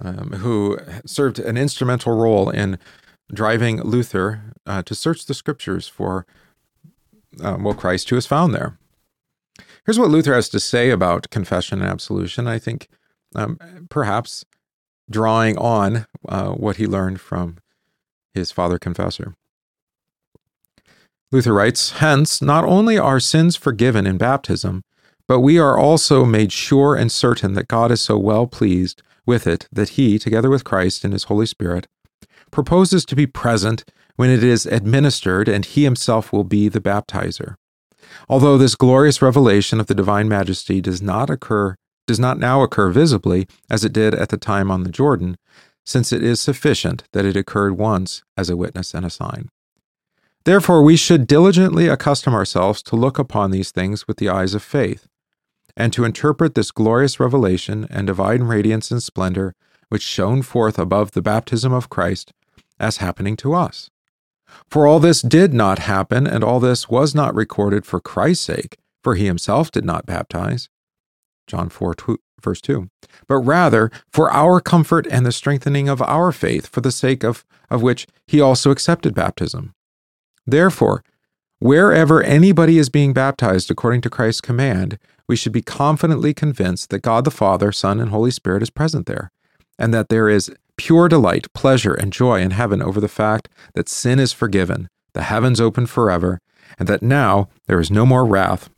um, 0.00 0.32
who 0.32 0.78
served 1.04 1.38
an 1.38 1.56
instrumental 1.56 2.16
role 2.16 2.48
in 2.50 2.78
driving 3.32 3.80
Luther 3.82 4.52
uh, 4.66 4.82
to 4.82 4.94
search 4.94 5.26
the 5.26 5.34
scriptures 5.34 5.88
for, 5.88 6.26
uh, 7.42 7.56
well, 7.60 7.74
Christ 7.74 8.10
who 8.10 8.16
is 8.16 8.26
found 8.26 8.54
there. 8.54 8.78
Here's 9.84 9.98
what 9.98 10.10
Luther 10.10 10.34
has 10.34 10.48
to 10.50 10.60
say 10.60 10.90
about 10.90 11.30
confession 11.30 11.80
and 11.80 11.90
absolution. 11.90 12.46
I 12.46 12.58
think 12.58 12.88
um, 13.34 13.58
perhaps 13.90 14.44
drawing 15.10 15.58
on 15.58 16.06
uh, 16.28 16.50
what 16.50 16.76
he 16.76 16.86
learned 16.86 17.20
from 17.20 17.58
his 18.34 18.52
father 18.52 18.78
confessor. 18.78 19.34
Luther 21.30 21.54
writes 21.54 21.92
Hence, 21.92 22.42
not 22.42 22.64
only 22.64 22.98
are 22.98 23.18
sins 23.18 23.56
forgiven 23.56 24.06
in 24.06 24.18
baptism, 24.18 24.84
but 25.26 25.40
we 25.40 25.58
are 25.58 25.78
also 25.78 26.24
made 26.24 26.52
sure 26.52 26.94
and 26.94 27.10
certain 27.10 27.54
that 27.54 27.68
God 27.68 27.90
is 27.90 28.00
so 28.00 28.18
well 28.18 28.46
pleased 28.46 29.02
with 29.24 29.46
it 29.46 29.66
that 29.72 29.90
he, 29.90 30.18
together 30.18 30.50
with 30.50 30.64
Christ 30.64 31.04
and 31.04 31.12
his 31.12 31.24
Holy 31.24 31.46
Spirit, 31.46 31.88
proposes 32.50 33.04
to 33.06 33.16
be 33.16 33.26
present 33.26 33.84
when 34.16 34.30
it 34.30 34.42
is 34.42 34.66
administered, 34.66 35.48
and 35.48 35.64
he 35.64 35.84
himself 35.84 36.32
will 36.32 36.44
be 36.44 36.68
the 36.68 36.80
baptizer. 36.80 37.54
Although 38.28 38.58
this 38.58 38.74
glorious 38.74 39.22
revelation 39.22 39.80
of 39.80 39.86
the 39.86 39.94
divine 39.94 40.28
majesty 40.28 40.80
does 40.80 41.00
not 41.00 41.30
occur 41.30 41.76
does 42.06 42.18
not 42.18 42.38
now 42.38 42.62
occur 42.62 42.90
visibly 42.90 43.46
as 43.70 43.84
it 43.84 43.92
did 43.92 44.12
at 44.14 44.28
the 44.28 44.36
time 44.36 44.70
on 44.70 44.82
the 44.82 44.90
Jordan, 44.90 45.36
since 45.84 46.12
it 46.12 46.22
is 46.22 46.40
sufficient 46.40 47.04
that 47.12 47.24
it 47.24 47.36
occurred 47.36 47.78
once 47.78 48.22
as 48.36 48.50
a 48.50 48.56
witness 48.56 48.92
and 48.92 49.06
a 49.06 49.10
sign. 49.10 49.48
Therefore, 50.44 50.82
we 50.82 50.96
should 50.96 51.28
diligently 51.28 51.86
accustom 51.86 52.34
ourselves 52.34 52.82
to 52.84 52.96
look 52.96 53.18
upon 53.18 53.50
these 53.50 53.70
things 53.70 54.08
with 54.08 54.16
the 54.16 54.28
eyes 54.28 54.54
of 54.54 54.62
faith, 54.62 55.06
and 55.76 55.92
to 55.92 56.04
interpret 56.04 56.54
this 56.54 56.72
glorious 56.72 57.20
revelation 57.20 57.86
and 57.88 58.08
divine 58.08 58.42
radiance 58.42 58.90
and 58.90 59.02
splendor 59.02 59.54
which 59.92 60.00
shone 60.00 60.40
forth 60.40 60.78
above 60.78 61.10
the 61.10 61.20
baptism 61.20 61.70
of 61.70 61.90
Christ 61.90 62.32
as 62.80 62.96
happening 62.96 63.36
to 63.36 63.52
us. 63.52 63.90
For 64.70 64.86
all 64.86 64.98
this 64.98 65.20
did 65.20 65.52
not 65.52 65.80
happen, 65.80 66.26
and 66.26 66.42
all 66.42 66.60
this 66.60 66.88
was 66.88 67.14
not 67.14 67.34
recorded 67.34 67.84
for 67.84 68.00
Christ's 68.00 68.46
sake, 68.46 68.78
for 69.04 69.16
he 69.16 69.26
himself 69.26 69.70
did 69.70 69.84
not 69.84 70.06
baptize. 70.06 70.70
John 71.46 71.68
4, 71.68 71.94
verse 72.40 72.62
2, 72.62 72.88
but 73.28 73.36
rather 73.36 73.90
for 74.10 74.32
our 74.32 74.62
comfort 74.62 75.06
and 75.10 75.26
the 75.26 75.30
strengthening 75.30 75.90
of 75.90 76.00
our 76.00 76.32
faith, 76.32 76.68
for 76.68 76.80
the 76.80 76.90
sake 76.90 77.22
of, 77.22 77.44
of 77.68 77.82
which 77.82 78.06
he 78.26 78.40
also 78.40 78.70
accepted 78.70 79.14
baptism. 79.14 79.74
Therefore, 80.46 81.04
wherever 81.58 82.22
anybody 82.22 82.78
is 82.78 82.88
being 82.88 83.12
baptized 83.12 83.70
according 83.70 84.00
to 84.00 84.10
Christ's 84.10 84.40
command, 84.40 84.98
we 85.28 85.36
should 85.36 85.52
be 85.52 85.60
confidently 85.60 86.32
convinced 86.32 86.88
that 86.88 87.02
God 87.02 87.24
the 87.24 87.30
Father, 87.30 87.72
Son, 87.72 88.00
and 88.00 88.08
Holy 88.08 88.30
Spirit 88.30 88.62
is 88.62 88.70
present 88.70 89.04
there, 89.04 89.30
and 89.78 89.92
that 89.92 90.08
there 90.08 90.28
is 90.28 90.50
pure 90.76 91.08
delight, 91.08 91.52
pleasure, 91.52 91.94
and 91.94 92.12
joy 92.12 92.40
in 92.40 92.52
heaven 92.52 92.82
over 92.82 93.00
the 93.00 93.08
fact 93.08 93.48
that 93.74 93.88
sin 93.88 94.18
is 94.18 94.32
forgiven, 94.32 94.88
the 95.12 95.22
heavens 95.22 95.60
open 95.60 95.86
forever, 95.86 96.38
and 96.78 96.88
that 96.88 97.02
now 97.02 97.48
there 97.66 97.80
is 97.80 97.90
no 97.90 98.06
more 98.06 98.24
wrath, 98.24 98.70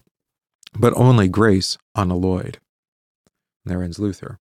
but 0.78 0.92
only 0.96 1.28
grace 1.28 1.78
unalloyed. 1.94 2.58
And 3.64 3.72
there 3.72 3.82
ends 3.82 3.98
Luther. 3.98 4.38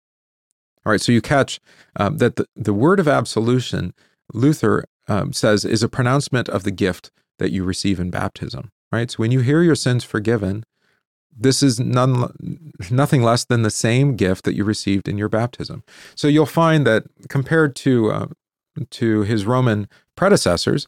All 0.85 0.91
right, 0.91 1.01
so 1.01 1.11
you 1.11 1.21
catch 1.21 1.59
um, 1.95 2.17
that 2.17 2.35
the, 2.37 2.45
the 2.55 2.73
word 2.73 2.99
of 2.99 3.07
absolution, 3.07 3.93
Luther 4.33 4.85
um, 5.07 5.33
says, 5.33 5.65
is 5.65 5.83
a 5.83 5.89
pronouncement 5.89 6.47
of 6.49 6.63
the 6.63 6.71
gift 6.71 7.11
that 7.39 7.51
you 7.51 7.63
receive 7.63 7.99
in 7.99 8.09
baptism, 8.09 8.69
right? 8.91 9.11
So 9.11 9.17
when 9.17 9.31
you 9.31 9.41
hear 9.41 9.61
your 9.61 9.75
sins 9.75 10.03
forgiven, 10.03 10.63
this 11.39 11.61
is 11.61 11.79
none, 11.79 12.59
nothing 12.89 13.21
less 13.21 13.45
than 13.45 13.61
the 13.61 13.69
same 13.69 14.15
gift 14.15 14.43
that 14.45 14.55
you 14.55 14.63
received 14.63 15.07
in 15.07 15.17
your 15.17 15.29
baptism. 15.29 15.83
So 16.15 16.27
you'll 16.27 16.45
find 16.45 16.85
that 16.87 17.03
compared 17.29 17.75
to, 17.77 18.11
uh, 18.11 18.27
to 18.91 19.21
his 19.21 19.45
Roman 19.45 19.87
predecessors, 20.15 20.87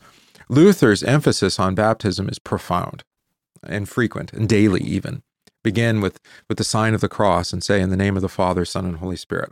Luther's 0.50 1.04
emphasis 1.04 1.60
on 1.60 1.76
baptism 1.76 2.28
is 2.28 2.40
profound 2.40 3.04
and 3.64 3.88
frequent 3.88 4.34
and 4.34 4.50
daily, 4.50 4.82
even. 4.82 5.22
Begin 5.64 6.02
with 6.02 6.20
with 6.48 6.58
the 6.58 6.64
sign 6.64 6.94
of 6.94 7.02
the 7.02 7.10
cross 7.10 7.52
and 7.52 7.64
say 7.64 7.82
in 7.82 7.90
the 7.90 7.98
name 7.98 8.16
of 8.16 8.22
the 8.22 8.30
father 8.30 8.66
son 8.66 8.86
and 8.86 8.98
holy 8.98 9.18
spirit. 9.18 9.52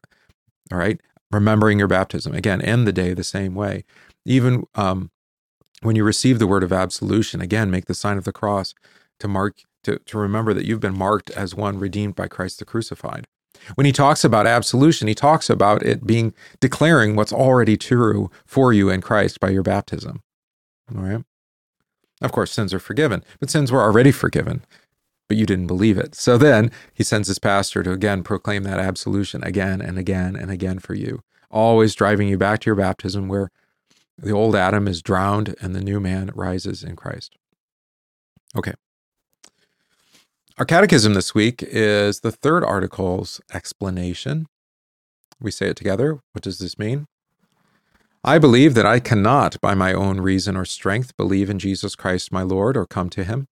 All 0.72 0.78
right? 0.78 1.02
Remembering 1.32 1.80
your 1.80 1.90
baptism. 1.90 2.34
Again 2.34 2.62
end 2.62 2.88
the 2.88 2.94
day 2.94 3.14
the 3.14 3.26
same 3.26 3.56
way. 3.56 3.84
Even 4.26 4.64
um, 4.76 5.12
when 5.82 5.96
you 5.96 6.04
receive 6.04 6.40
the 6.40 6.48
word 6.48 6.64
of 6.64 6.72
absolution 6.72 7.42
again 7.42 7.70
make 7.70 7.86
the 7.86 7.94
sign 7.94 8.18
of 8.18 8.24
the 8.24 8.32
cross 8.32 8.74
to 9.20 9.28
mark 9.28 9.64
to, 9.88 10.00
to 10.00 10.18
remember 10.18 10.54
that 10.54 10.66
you've 10.66 10.80
been 10.80 10.98
marked 10.98 11.30
as 11.32 11.56
one 11.56 11.80
redeemed 11.80 12.16
by 12.16 12.28
christ 12.28 12.60
the 12.60 12.66
crucified 12.66 13.26
when 13.76 13.86
he 13.86 13.92
talks 13.92 14.24
about 14.24 14.46
absolution 14.46 15.08
he 15.08 15.16
talks 15.16 15.50
about 15.50 15.84
it 15.84 16.06
being 16.06 16.34
declaring 16.60 17.16
what's 17.16 17.34
already 17.34 17.76
true 17.76 18.30
for 18.46 18.72
you 18.72 18.90
in 18.90 19.02
christ 19.02 19.40
by 19.40 19.50
your 19.50 19.64
baptism 19.64 20.22
all 20.96 21.02
right 21.02 21.24
of 22.22 22.32
course 22.32 22.52
sins 22.52 22.74
are 22.74 22.80
forgiven 22.80 23.24
but 23.40 23.50
sins 23.50 23.72
were 23.72 23.82
already 23.82 24.12
forgiven 24.12 24.64
but 25.28 25.38
you 25.38 25.46
didn't 25.46 25.68
believe 25.68 25.98
it. 25.98 26.16
So 26.16 26.38
then 26.38 26.72
he 26.94 27.04
sends 27.04 27.28
his 27.28 27.40
pastor 27.40 27.84
to 27.84 27.92
again 27.92 28.24
proclaim 28.24 28.64
that 28.64 28.80
absolution 28.80 29.44
again 29.44 29.82
and 29.82 29.98
again 29.98 30.36
and 30.36 30.50
again 30.50 30.80
for 30.80 30.94
you, 30.94 31.22
always 31.52 31.96
driving 31.96 32.28
you 32.28 32.38
back 32.38 32.62
to 32.62 32.68
your 32.68 32.76
baptism 32.76 33.28
where 33.28 33.50
The 34.20 34.32
old 34.32 34.56
Adam 34.56 34.88
is 34.88 35.04
drowned 35.04 35.56
and 35.62 35.76
the 35.76 35.84
new 35.84 36.00
man 36.00 36.32
rises 36.34 36.84
in 36.84 36.96
Christ. 36.96 37.36
Okay. 38.56 38.74
Our 40.60 40.66
catechism 40.66 41.14
this 41.14 41.36
week 41.36 41.62
is 41.62 42.22
the 42.22 42.32
third 42.32 42.64
article's 42.64 43.40
explanation. 43.54 44.48
We 45.40 45.52
say 45.52 45.68
it 45.68 45.76
together. 45.76 46.20
What 46.32 46.42
does 46.42 46.58
this 46.58 46.80
mean? 46.80 47.06
I 48.24 48.40
believe 48.40 48.74
that 48.74 48.86
I 48.86 49.00
cannot, 49.00 49.62
by 49.62 49.76
my 49.76 49.94
own 49.94 50.20
reason 50.20 50.58
or 50.58 50.66
strength, 50.66 51.16
believe 51.16 51.52
in 51.52 51.60
Jesus 51.60 51.96
Christ 51.96 52.32
my 52.32 52.42
Lord 52.42 52.76
or 52.76 52.88
come 52.88 53.12
to 53.12 53.24
him. 53.24 53.48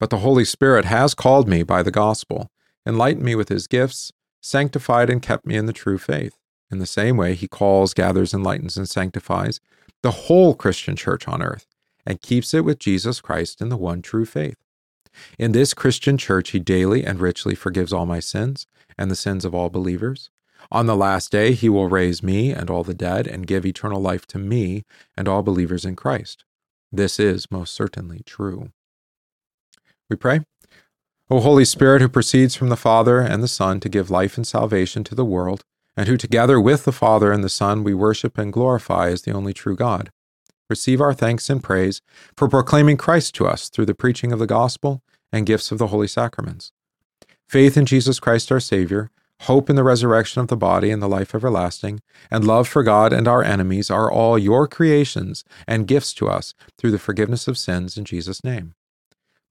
But 0.00 0.10
the 0.10 0.18
Holy 0.18 0.44
Spirit 0.44 0.86
has 0.86 1.14
called 1.14 1.48
me 1.48 1.62
by 1.62 1.84
the 1.84 1.92
gospel, 1.92 2.50
enlightened 2.84 3.24
me 3.24 3.36
with 3.36 3.48
his 3.48 3.68
gifts, 3.68 4.10
sanctified 4.40 5.08
and 5.08 5.22
kept 5.22 5.46
me 5.46 5.54
in 5.54 5.66
the 5.66 5.72
true 5.72 5.98
faith. 5.98 6.36
In 6.68 6.78
the 6.78 6.84
same 6.84 7.16
way, 7.16 7.36
he 7.36 7.46
calls, 7.46 7.94
gathers, 7.94 8.34
enlightens, 8.34 8.76
and 8.76 8.88
sanctifies 8.88 9.60
the 10.02 10.10
whole 10.10 10.56
Christian 10.56 10.96
church 10.96 11.28
on 11.28 11.42
earth 11.42 11.68
and 12.04 12.20
keeps 12.20 12.52
it 12.54 12.64
with 12.64 12.80
Jesus 12.80 13.20
Christ 13.20 13.60
in 13.60 13.68
the 13.68 13.76
one 13.76 14.02
true 14.02 14.24
faith. 14.24 14.56
In 15.38 15.52
this 15.52 15.74
Christian 15.74 16.18
church, 16.18 16.50
he 16.50 16.58
daily 16.58 17.04
and 17.04 17.20
richly 17.20 17.54
forgives 17.54 17.92
all 17.92 18.06
my 18.06 18.20
sins 18.20 18.66
and 18.96 19.10
the 19.10 19.16
sins 19.16 19.44
of 19.44 19.54
all 19.54 19.70
believers. 19.70 20.30
On 20.70 20.86
the 20.86 20.96
last 20.96 21.32
day, 21.32 21.52
he 21.52 21.68
will 21.68 21.88
raise 21.88 22.22
me 22.22 22.52
and 22.52 22.70
all 22.70 22.84
the 22.84 22.94
dead 22.94 23.26
and 23.26 23.46
give 23.46 23.66
eternal 23.66 24.00
life 24.00 24.26
to 24.28 24.38
me 24.38 24.84
and 25.16 25.26
all 25.26 25.42
believers 25.42 25.84
in 25.84 25.96
Christ. 25.96 26.44
This 26.92 27.18
is 27.18 27.50
most 27.50 27.72
certainly 27.72 28.22
true. 28.24 28.72
We 30.08 30.16
pray. 30.16 30.40
O 31.30 31.40
Holy 31.40 31.64
Spirit, 31.64 32.02
who 32.02 32.08
proceeds 32.08 32.56
from 32.56 32.68
the 32.68 32.76
Father 32.76 33.20
and 33.20 33.42
the 33.42 33.48
Son 33.48 33.78
to 33.80 33.88
give 33.88 34.10
life 34.10 34.36
and 34.36 34.46
salvation 34.46 35.04
to 35.04 35.14
the 35.14 35.24
world, 35.24 35.64
and 35.96 36.08
who 36.08 36.16
together 36.16 36.60
with 36.60 36.84
the 36.84 36.92
Father 36.92 37.30
and 37.30 37.44
the 37.44 37.48
Son 37.48 37.84
we 37.84 37.94
worship 37.94 38.36
and 38.36 38.52
glorify 38.52 39.08
as 39.08 39.22
the 39.22 39.32
only 39.32 39.52
true 39.52 39.76
God, 39.76 40.10
receive 40.70 41.00
our 41.00 41.12
thanks 41.12 41.50
and 41.50 41.62
praise 41.62 42.00
for 42.36 42.48
proclaiming 42.48 42.96
Christ 42.96 43.34
to 43.34 43.46
us 43.46 43.68
through 43.68 43.86
the 43.86 43.94
preaching 43.94 44.32
of 44.32 44.38
the 44.38 44.46
gospel 44.46 45.02
and 45.32 45.46
gifts 45.46 45.70
of 45.70 45.78
the 45.78 45.88
holy 45.88 46.08
sacraments. 46.08 46.72
Faith 47.48 47.76
in 47.76 47.84
Jesus 47.84 48.20
Christ 48.20 48.50
our 48.50 48.60
Savior 48.60 49.10
hope 49.42 49.70
in 49.70 49.76
the 49.76 49.82
resurrection 49.82 50.40
of 50.40 50.48
the 50.48 50.56
body 50.56 50.90
and 50.90 51.00
the 51.00 51.08
life 51.08 51.34
everlasting, 51.34 52.00
and 52.30 52.46
love 52.46 52.68
for 52.68 52.82
God 52.82 53.12
and 53.12 53.26
our 53.26 53.42
enemies 53.42 53.90
are 53.90 54.10
all 54.10 54.38
your 54.38 54.68
creations 54.68 55.44
and 55.66 55.86
gifts 55.86 56.12
to 56.12 56.28
us 56.28 56.52
through 56.76 56.90
the 56.90 56.98
forgiveness 56.98 57.48
of 57.48 57.56
sins 57.56 57.96
in 57.96 58.04
Jesus' 58.04 58.44
name. 58.44 58.74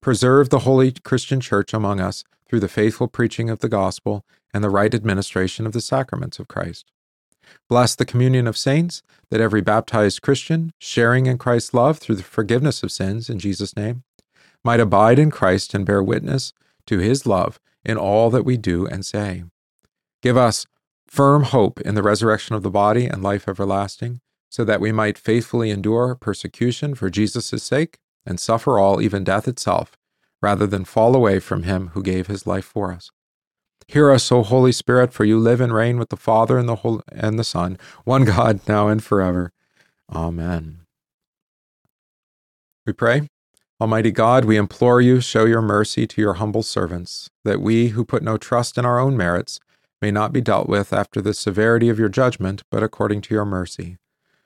Preserve 0.00 0.48
the 0.48 0.60
holy 0.60 0.92
Christian 0.92 1.40
church 1.40 1.74
among 1.74 2.00
us 2.00 2.24
through 2.48 2.60
the 2.60 2.68
faithful 2.68 3.08
preaching 3.08 3.50
of 3.50 3.58
the 3.58 3.68
gospel 3.68 4.24
and 4.54 4.62
the 4.62 4.70
right 4.70 4.94
administration 4.94 5.66
of 5.66 5.72
the 5.72 5.80
sacraments 5.80 6.38
of 6.38 6.48
Christ. 6.48 6.90
Bless 7.68 7.94
the 7.94 8.04
communion 8.04 8.46
of 8.46 8.56
saints, 8.56 9.02
that 9.30 9.40
every 9.40 9.60
baptized 9.60 10.22
Christian, 10.22 10.72
sharing 10.78 11.26
in 11.26 11.38
Christ's 11.38 11.74
love 11.74 11.98
through 11.98 12.16
the 12.16 12.22
forgiveness 12.22 12.82
of 12.82 12.92
sins 12.92 13.30
in 13.30 13.38
Jesus' 13.38 13.76
name, 13.76 14.02
might 14.64 14.80
abide 14.80 15.18
in 15.18 15.30
Christ 15.30 15.74
and 15.74 15.86
bear 15.86 16.02
witness 16.02 16.52
to 16.86 16.98
his 16.98 17.26
love 17.26 17.60
in 17.84 17.96
all 17.96 18.30
that 18.30 18.44
we 18.44 18.56
do 18.56 18.86
and 18.86 19.06
say. 19.06 19.44
Give 20.22 20.36
us 20.36 20.66
firm 21.06 21.44
hope 21.44 21.80
in 21.80 21.94
the 21.94 22.02
resurrection 22.02 22.54
of 22.54 22.62
the 22.62 22.70
body 22.70 23.06
and 23.06 23.22
life 23.22 23.48
everlasting, 23.48 24.20
so 24.50 24.64
that 24.64 24.80
we 24.80 24.92
might 24.92 25.18
faithfully 25.18 25.70
endure 25.70 26.14
persecution 26.14 26.94
for 26.94 27.08
Jesus' 27.08 27.62
sake 27.62 27.98
and 28.26 28.38
suffer 28.38 28.78
all, 28.78 29.00
even 29.00 29.24
death 29.24 29.48
itself, 29.48 29.96
rather 30.42 30.66
than 30.66 30.84
fall 30.84 31.14
away 31.14 31.38
from 31.38 31.62
him 31.62 31.88
who 31.94 32.02
gave 32.02 32.26
his 32.26 32.46
life 32.46 32.64
for 32.64 32.92
us. 32.92 33.10
Hear 33.90 34.12
us, 34.12 34.30
O 34.30 34.44
Holy 34.44 34.70
Spirit, 34.70 35.12
for 35.12 35.24
you 35.24 35.36
live 35.36 35.60
and 35.60 35.74
reign 35.74 35.98
with 35.98 36.10
the 36.10 36.16
Father 36.16 36.58
and 36.58 36.68
the 36.68 36.76
Holy, 36.76 37.02
and 37.10 37.36
the 37.36 37.42
Son, 37.42 37.76
one 38.04 38.24
God, 38.24 38.60
now 38.68 38.86
and 38.86 39.02
forever. 39.02 39.50
Amen. 40.08 40.82
We 42.86 42.92
pray. 42.92 43.26
Almighty 43.80 44.12
God, 44.12 44.44
we 44.44 44.56
implore 44.56 45.00
you, 45.00 45.20
show 45.20 45.44
your 45.44 45.60
mercy 45.60 46.06
to 46.06 46.20
your 46.20 46.34
humble 46.34 46.62
servants, 46.62 47.30
that 47.44 47.60
we 47.60 47.88
who 47.88 48.04
put 48.04 48.22
no 48.22 48.36
trust 48.36 48.78
in 48.78 48.84
our 48.84 49.00
own 49.00 49.16
merits 49.16 49.58
may 50.00 50.12
not 50.12 50.32
be 50.32 50.40
dealt 50.40 50.68
with 50.68 50.92
after 50.92 51.20
the 51.20 51.34
severity 51.34 51.88
of 51.88 51.98
your 51.98 52.08
judgment, 52.08 52.62
but 52.70 52.84
according 52.84 53.22
to 53.22 53.34
your 53.34 53.44
mercy. 53.44 53.96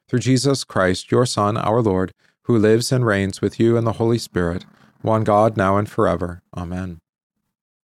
Through 0.09 0.21
Jesus 0.21 0.65
Christ, 0.65 1.11
your 1.11 1.27
Son, 1.27 1.59
our 1.59 1.83
Lord, 1.83 2.13
who 2.45 2.57
lives 2.57 2.91
and 2.91 3.05
reigns 3.05 3.43
with 3.43 3.61
you 3.61 3.77
in 3.77 3.85
the 3.85 3.93
Holy 3.93 4.19
Spirit, 4.19 4.65
one 5.03 5.23
God, 5.23 5.59
now 5.59 5.77
and 5.77 5.87
forever. 5.87 6.41
Amen. 6.57 7.03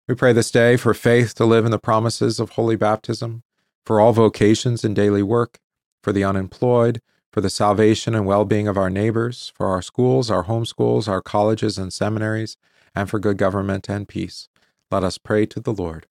We 0.09 0.17
pray 0.17 0.33
this 0.33 0.51
day 0.51 0.77
for 0.77 0.95
faith 0.95 1.33
to 1.37 1.45
live 1.45 1.65
in 1.65 1.71
the 1.71 1.79
promises 1.79 2.41
of 2.41 2.51
holy 2.51 2.75
baptism, 2.75 3.45
for 3.87 4.01
all 4.01 4.13
vocations 4.13 4.85
and 4.85 4.97
daily 4.97 5.23
work, 5.23 5.61
for 6.03 6.13
the 6.13 6.25
unemployed, 6.25 7.01
for 7.31 7.41
the 7.41 7.49
salvation 7.49 8.13
and 8.15 8.27
well 8.27 8.45
being 8.45 8.67
of 8.67 8.77
our 8.77 8.91
neighbors, 8.91 9.53
for 9.55 9.69
our 9.69 9.81
schools, 9.81 10.29
our 10.29 10.43
home 10.43 10.67
schools, 10.67 11.07
our 11.07 11.23
colleges 11.23 11.79
and 11.79 11.93
seminaries, 11.93 12.57
and 12.97 13.09
for 13.09 13.21
good 13.21 13.37
government 13.37 13.89
and 13.89 14.09
peace. 14.09 14.49
Let 14.91 15.05
us 15.05 15.19
pray 15.19 15.47
to 15.47 15.61
the 15.61 15.73
Lord. 15.73 16.07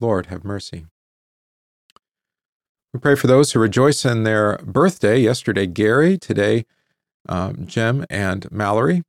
Lord, 0.00 0.26
have 0.26 0.42
mercy. 0.42 0.86
We 2.94 3.00
pray 3.00 3.14
for 3.14 3.26
those 3.26 3.52
who 3.52 3.60
rejoice 3.60 4.06
in 4.06 4.24
their 4.24 4.56
birthday. 4.58 5.18
Yesterday, 5.18 5.66
Gary. 5.66 6.16
Today, 6.16 6.64
um, 7.28 7.66
Jim 7.66 8.06
and 8.08 8.50
Mallory. 8.50 9.02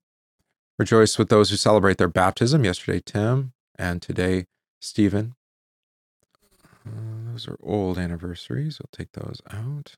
Rejoice 0.78 1.18
with 1.18 1.30
those 1.30 1.50
who 1.50 1.56
celebrate 1.56 1.98
their 1.98 2.10
baptism. 2.10 2.66
Yesterday, 2.66 3.02
Tim. 3.04 3.53
And 3.78 4.02
today, 4.02 4.46
Stephen. 4.80 5.36
Uh, 6.86 7.32
those 7.32 7.48
are 7.48 7.58
old 7.64 7.98
anniversaries. 7.98 8.80
We'll 8.80 8.90
take 8.92 9.14
those 9.14 9.42
out. 9.52 9.96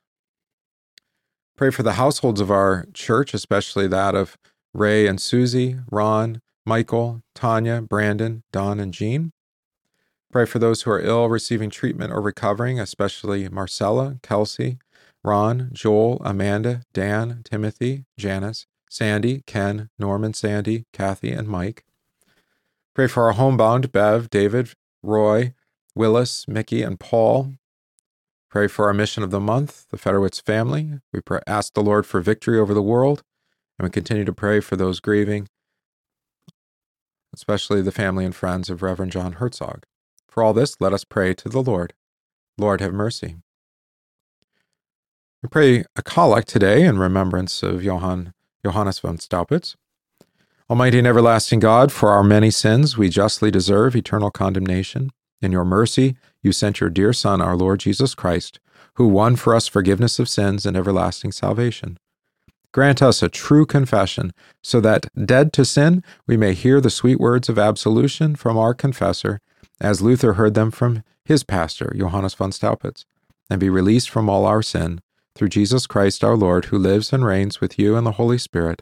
Pray 1.58 1.72
for 1.72 1.84
the 1.84 1.94
households 1.94 2.42
of 2.42 2.52
our 2.52 2.86
church, 2.94 3.34
especially 3.34 3.88
that 3.88 4.14
of 4.14 4.38
Ray 4.74 5.08
and 5.08 5.22
Susie, 5.22 5.78
Ron, 5.90 6.42
Michael, 6.66 7.22
Tanya, 7.34 7.82
Brandon, 7.82 8.44
Don, 8.52 8.80
and 8.80 8.94
Jean. 8.94 9.32
Pray 10.32 10.46
for 10.46 10.60
those 10.60 10.82
who 10.82 10.92
are 10.92 11.00
ill, 11.00 11.30
receiving 11.30 11.70
treatment, 11.70 12.12
or 12.12 12.20
recovering, 12.20 12.80
especially 12.80 13.48
Marcella, 13.48 14.18
Kelsey, 14.22 14.80
Ron, 15.24 15.70
Joel, 15.72 16.22
Amanda, 16.26 16.82
Dan, 16.94 17.42
Timothy, 17.46 18.04
Janice, 18.18 18.66
Sandy, 18.90 19.44
Ken, 19.48 19.90
Norman, 19.98 20.34
Sandy, 20.34 20.86
Kathy, 20.92 21.32
and 21.32 21.48
Mike. 21.48 21.86
Pray 22.96 23.08
for 23.08 23.24
our 23.24 23.34
homebound 23.34 23.92
Bev, 23.92 24.30
David, 24.30 24.72
Roy, 25.04 25.54
Willis, 25.96 26.48
Mickey, 26.48 26.82
and 26.82 26.98
Paul. 26.98 27.56
Pray 28.50 28.70
for 28.70 28.88
our 28.88 28.94
mission 28.94 29.22
of 29.22 29.32
the 29.32 29.40
month, 29.42 29.86
the 29.90 29.98
Federowitz 29.98 30.42
family. 30.42 31.02
We 31.12 31.20
pray, 31.20 31.42
ask 31.46 31.74
the 31.74 31.84
Lord 31.84 32.06
for 32.06 32.22
victory 32.22 32.58
over 32.58 32.74
the 32.74 32.82
world, 32.82 33.22
and 33.78 33.86
we 33.86 33.90
continue 33.90 34.24
to 34.24 34.32
pray 34.32 34.62
for 34.62 34.78
those 34.78 35.02
grieving, 35.02 35.50
especially 37.34 37.82
the 37.82 37.92
family 37.92 38.24
and 38.24 38.34
friends 38.34 38.70
of 38.70 38.82
Reverend 38.82 39.12
John 39.12 39.34
Herzog. 39.34 39.84
For 40.30 40.42
all 40.42 40.54
this, 40.54 40.80
let 40.80 40.94
us 40.94 41.04
pray 41.04 41.34
to 41.34 41.50
the 41.50 41.62
Lord. 41.62 41.92
Lord, 42.58 42.80
have 42.80 42.94
mercy. 42.94 43.36
We 45.44 45.50
pray 45.50 45.84
a 45.98 46.02
collect 46.02 46.48
today 46.48 46.86
in 46.86 46.98
remembrance 46.98 47.62
of 47.62 47.84
Johann, 47.84 48.34
Johannes 48.64 49.00
von 49.00 49.18
Staupitz. 49.18 49.76
Almighty 50.68 50.98
and 50.98 51.06
everlasting 51.06 51.60
God, 51.60 51.92
for 51.92 52.10
our 52.10 52.24
many 52.24 52.50
sins 52.50 52.98
we 52.98 53.08
justly 53.08 53.52
deserve 53.52 53.96
eternal 53.96 54.32
condemnation. 54.32 55.12
In 55.40 55.52
your 55.52 55.64
mercy, 55.64 56.16
you 56.42 56.52
sent 56.52 56.80
your 56.80 56.90
dear 56.90 57.14
Son, 57.14 57.40
our 57.40 57.56
Lord 57.56 57.82
Jesus 57.82 58.16
Christ, 58.16 58.60
who 58.96 59.08
won 59.08 59.36
for 59.36 59.54
us 59.54 59.68
forgiveness 59.68 60.18
of 60.18 60.28
sins 60.28 60.66
and 60.66 60.76
everlasting 60.76 61.34
salvation. 61.34 62.00
Grant 62.72 63.04
us 63.04 63.22
a 63.22 63.30
true 63.30 63.68
confession, 63.68 64.34
so 64.64 64.82
that, 64.82 65.06
dead 65.24 65.54
to 65.54 65.66
sin, 65.66 66.04
we 66.26 66.36
may 66.36 66.56
hear 66.56 66.82
the 66.82 66.90
sweet 66.90 67.20
words 67.20 67.48
of 67.48 67.60
absolution 67.60 68.36
from 68.36 68.58
our 68.58 68.74
confessor 68.74 69.42
as 69.80 70.02
Luther 70.02 70.34
heard 70.34 70.56
them 70.56 70.72
from 70.72 71.04
his 71.24 71.44
pastor, 71.44 71.94
Johannes 71.96 72.34
von 72.34 72.52
Staupitz, 72.52 73.06
and 73.52 73.60
be 73.60 73.70
released 73.70 74.10
from 74.10 74.28
all 74.28 74.48
our 74.48 74.64
sin, 74.64 75.00
through 75.36 75.50
Jesus 75.50 75.86
Christ 75.86 76.24
our 76.24 76.36
Lord, 76.36 76.66
who 76.66 76.80
lives 76.80 77.14
and 77.14 77.24
reigns 77.24 77.62
with 77.62 77.78
you 77.78 77.96
and 77.96 78.08
the 78.08 78.14
Holy 78.14 78.40
Spirit, 78.40 78.82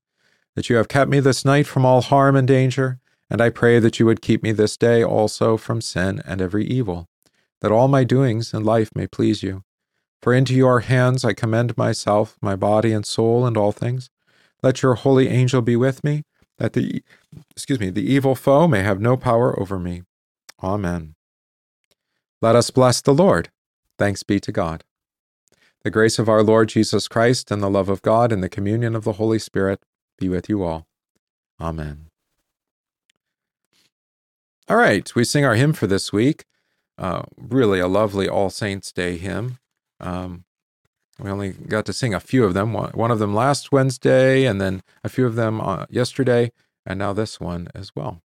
that 0.55 0.69
you 0.69 0.75
have 0.75 0.87
kept 0.87 1.09
me 1.09 1.19
this 1.19 1.45
night 1.45 1.67
from 1.67 1.85
all 1.85 2.01
harm 2.01 2.35
and 2.35 2.47
danger, 2.47 2.99
and 3.29 3.41
I 3.41 3.49
pray 3.49 3.79
that 3.79 3.99
you 3.99 4.05
would 4.05 4.21
keep 4.21 4.43
me 4.43 4.51
this 4.51 4.75
day 4.75 5.03
also 5.03 5.57
from 5.57 5.81
sin 5.81 6.21
and 6.25 6.41
every 6.41 6.65
evil, 6.65 7.07
that 7.61 7.71
all 7.71 7.87
my 7.87 8.03
doings 8.03 8.53
in 8.53 8.63
life 8.63 8.89
may 8.93 9.07
please 9.07 9.41
you. 9.41 9.63
For 10.21 10.33
into 10.33 10.53
your 10.53 10.81
hands 10.81 11.23
I 11.23 11.33
commend 11.33 11.77
myself, 11.77 12.37
my 12.41 12.55
body 12.55 12.91
and 12.91 13.05
soul, 13.05 13.45
and 13.45 13.57
all 13.57 13.71
things. 13.71 14.09
Let 14.61 14.83
your 14.83 14.95
holy 14.95 15.29
angel 15.29 15.61
be 15.61 15.75
with 15.75 16.03
me, 16.03 16.23
that 16.57 16.73
the 16.73 17.03
excuse 17.51 17.79
me, 17.79 17.89
the 17.89 18.05
evil 18.05 18.35
foe 18.35 18.67
may 18.67 18.83
have 18.83 18.99
no 18.99 19.17
power 19.17 19.59
over 19.59 19.79
me. 19.79 20.03
Amen. 20.61 21.15
Let 22.41 22.55
us 22.55 22.69
bless 22.69 23.01
the 23.01 23.13
Lord. 23.13 23.49
Thanks 23.97 24.23
be 24.23 24.39
to 24.41 24.51
God. 24.51 24.83
The 25.83 25.89
grace 25.89 26.19
of 26.19 26.29
our 26.29 26.43
Lord 26.43 26.69
Jesus 26.69 27.07
Christ 27.07 27.49
and 27.49 27.63
the 27.63 27.69
love 27.69 27.89
of 27.89 28.03
God 28.03 28.31
and 28.31 28.43
the 28.43 28.49
communion 28.49 28.95
of 28.95 29.03
the 29.03 29.13
Holy 29.13 29.39
Spirit 29.39 29.81
be 30.21 30.29
with 30.29 30.47
you 30.47 30.63
all. 30.63 30.87
Amen. 31.59 32.05
All 34.69 34.77
right, 34.77 35.13
we 35.15 35.25
sing 35.25 35.43
our 35.43 35.55
hymn 35.55 35.73
for 35.73 35.87
this 35.87 36.13
week. 36.13 36.45
Uh, 36.97 37.23
really 37.35 37.79
a 37.79 37.87
lovely 37.87 38.29
All 38.29 38.49
Saints 38.51 38.91
Day 38.91 39.17
hymn. 39.17 39.57
Um, 39.99 40.45
we 41.19 41.29
only 41.29 41.49
got 41.51 41.85
to 41.87 41.93
sing 41.93 42.13
a 42.13 42.19
few 42.19 42.45
of 42.45 42.53
them. 42.53 42.73
One 42.73 43.11
of 43.11 43.19
them 43.19 43.33
last 43.33 43.71
Wednesday, 43.71 44.45
and 44.45 44.61
then 44.61 44.83
a 45.03 45.09
few 45.09 45.25
of 45.25 45.35
them 45.35 45.59
uh, 45.59 45.87
yesterday, 45.89 46.51
and 46.85 46.99
now 46.99 47.13
this 47.13 47.39
one 47.39 47.67
as 47.75 47.91
well. 47.95 48.21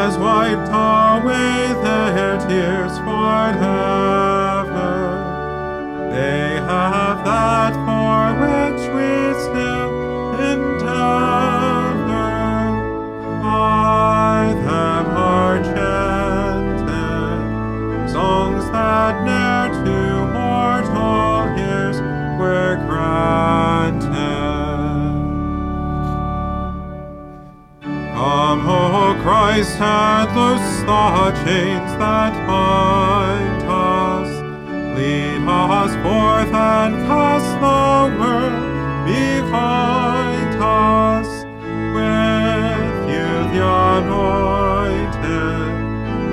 Has 0.00 0.16
wiped 0.16 0.70
away 0.72 1.74
their 1.84 2.38
tears 2.48 2.94
forever. 3.00 3.60
They 6.10 6.56
have 6.72 7.18
that 7.26 7.74
for 7.84 8.32
which 8.40 8.82
we 8.96 9.10
still 9.44 9.90
endeavor. 10.52 11.20
By 13.42 14.54
them 14.64 15.06
are 15.34 15.58
chanted 15.74 16.80
songs 18.10 18.64
that 18.72 19.14
ne'er 19.26 19.68
to 19.84 19.98
mortal 20.32 21.44
ears 21.58 21.98
were 22.40 22.74
granted. 22.86 24.10
Come, 28.14 28.62
O 28.66 29.09
Christ, 29.50 29.80
and 29.80 30.30
loose 30.36 30.78
the 30.86 31.32
chains 31.42 31.92
that 31.98 32.32
bind 32.46 33.62
us. 33.66 34.30
Lead 34.96 35.42
us 35.48 35.92
forth 36.04 36.54
and 36.54 36.94
cast 37.08 37.50
the 37.58 38.14
world 38.20 38.62
behind 39.10 40.54
us. 40.62 41.30
With 41.96 42.94
you 43.10 43.30
the 43.50 43.62
anointed 43.98 45.26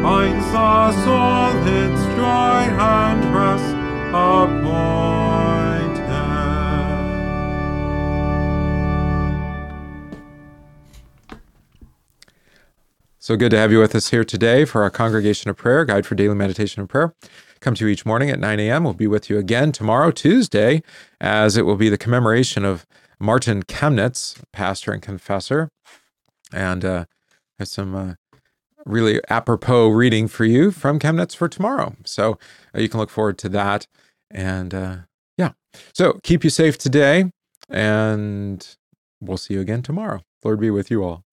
finds 0.03 0.47
the 0.51 0.91
soul 1.03 1.57
its 1.65 2.01
joy 2.13 2.61
and 2.77 3.16
So 13.27 13.35
good 13.35 13.51
to 13.51 13.57
have 13.57 13.73
you 13.73 13.79
with 13.79 13.93
us 13.93 14.11
here 14.11 14.23
today 14.23 14.63
for 14.63 14.83
our 14.83 14.89
Congregation 14.89 15.49
of 15.49 15.57
Prayer, 15.57 15.83
Guide 15.83 16.05
for 16.05 16.15
Daily 16.15 16.33
Meditation 16.33 16.79
and 16.79 16.87
Prayer. 16.87 17.13
Come 17.59 17.75
to 17.75 17.85
you 17.85 17.91
each 17.91 18.05
morning 18.05 18.29
at 18.29 18.39
9 18.39 18.57
a.m. 18.57 18.85
We'll 18.85 18.93
be 18.93 19.05
with 19.05 19.29
you 19.29 19.37
again 19.37 19.73
tomorrow, 19.73 20.11
Tuesday, 20.11 20.81
as 21.19 21.57
it 21.57 21.63
will 21.65 21.75
be 21.75 21.89
the 21.89 21.97
commemoration 21.97 22.63
of 22.63 22.87
Martin 23.19 23.63
Chemnitz, 23.63 24.41
pastor 24.53 24.93
and 24.93 25.01
confessor. 25.01 25.69
And 26.53 26.85
uh, 26.85 27.05
there's 27.57 27.69
some 27.69 27.95
uh, 27.95 28.13
really 28.85 29.19
apropos 29.29 29.89
reading 29.89 30.29
for 30.29 30.45
you 30.45 30.71
from 30.71 30.97
Chemnitz 30.97 31.35
for 31.35 31.49
tomorrow. 31.49 31.97
So 32.05 32.39
uh, 32.73 32.79
you 32.79 32.87
can 32.87 33.01
look 33.01 33.09
forward 33.09 33.37
to 33.39 33.49
that. 33.49 33.87
And 34.31 34.73
uh, 34.73 34.95
yeah, 35.37 35.51
so 35.93 36.21
keep 36.23 36.45
you 36.45 36.49
safe 36.49 36.77
today, 36.77 37.29
and 37.69 38.65
we'll 39.19 39.35
see 39.35 39.55
you 39.55 39.59
again 39.59 39.81
tomorrow. 39.81 40.21
Lord 40.45 40.61
be 40.61 40.69
with 40.69 40.89
you 40.89 41.03
all. 41.03 41.25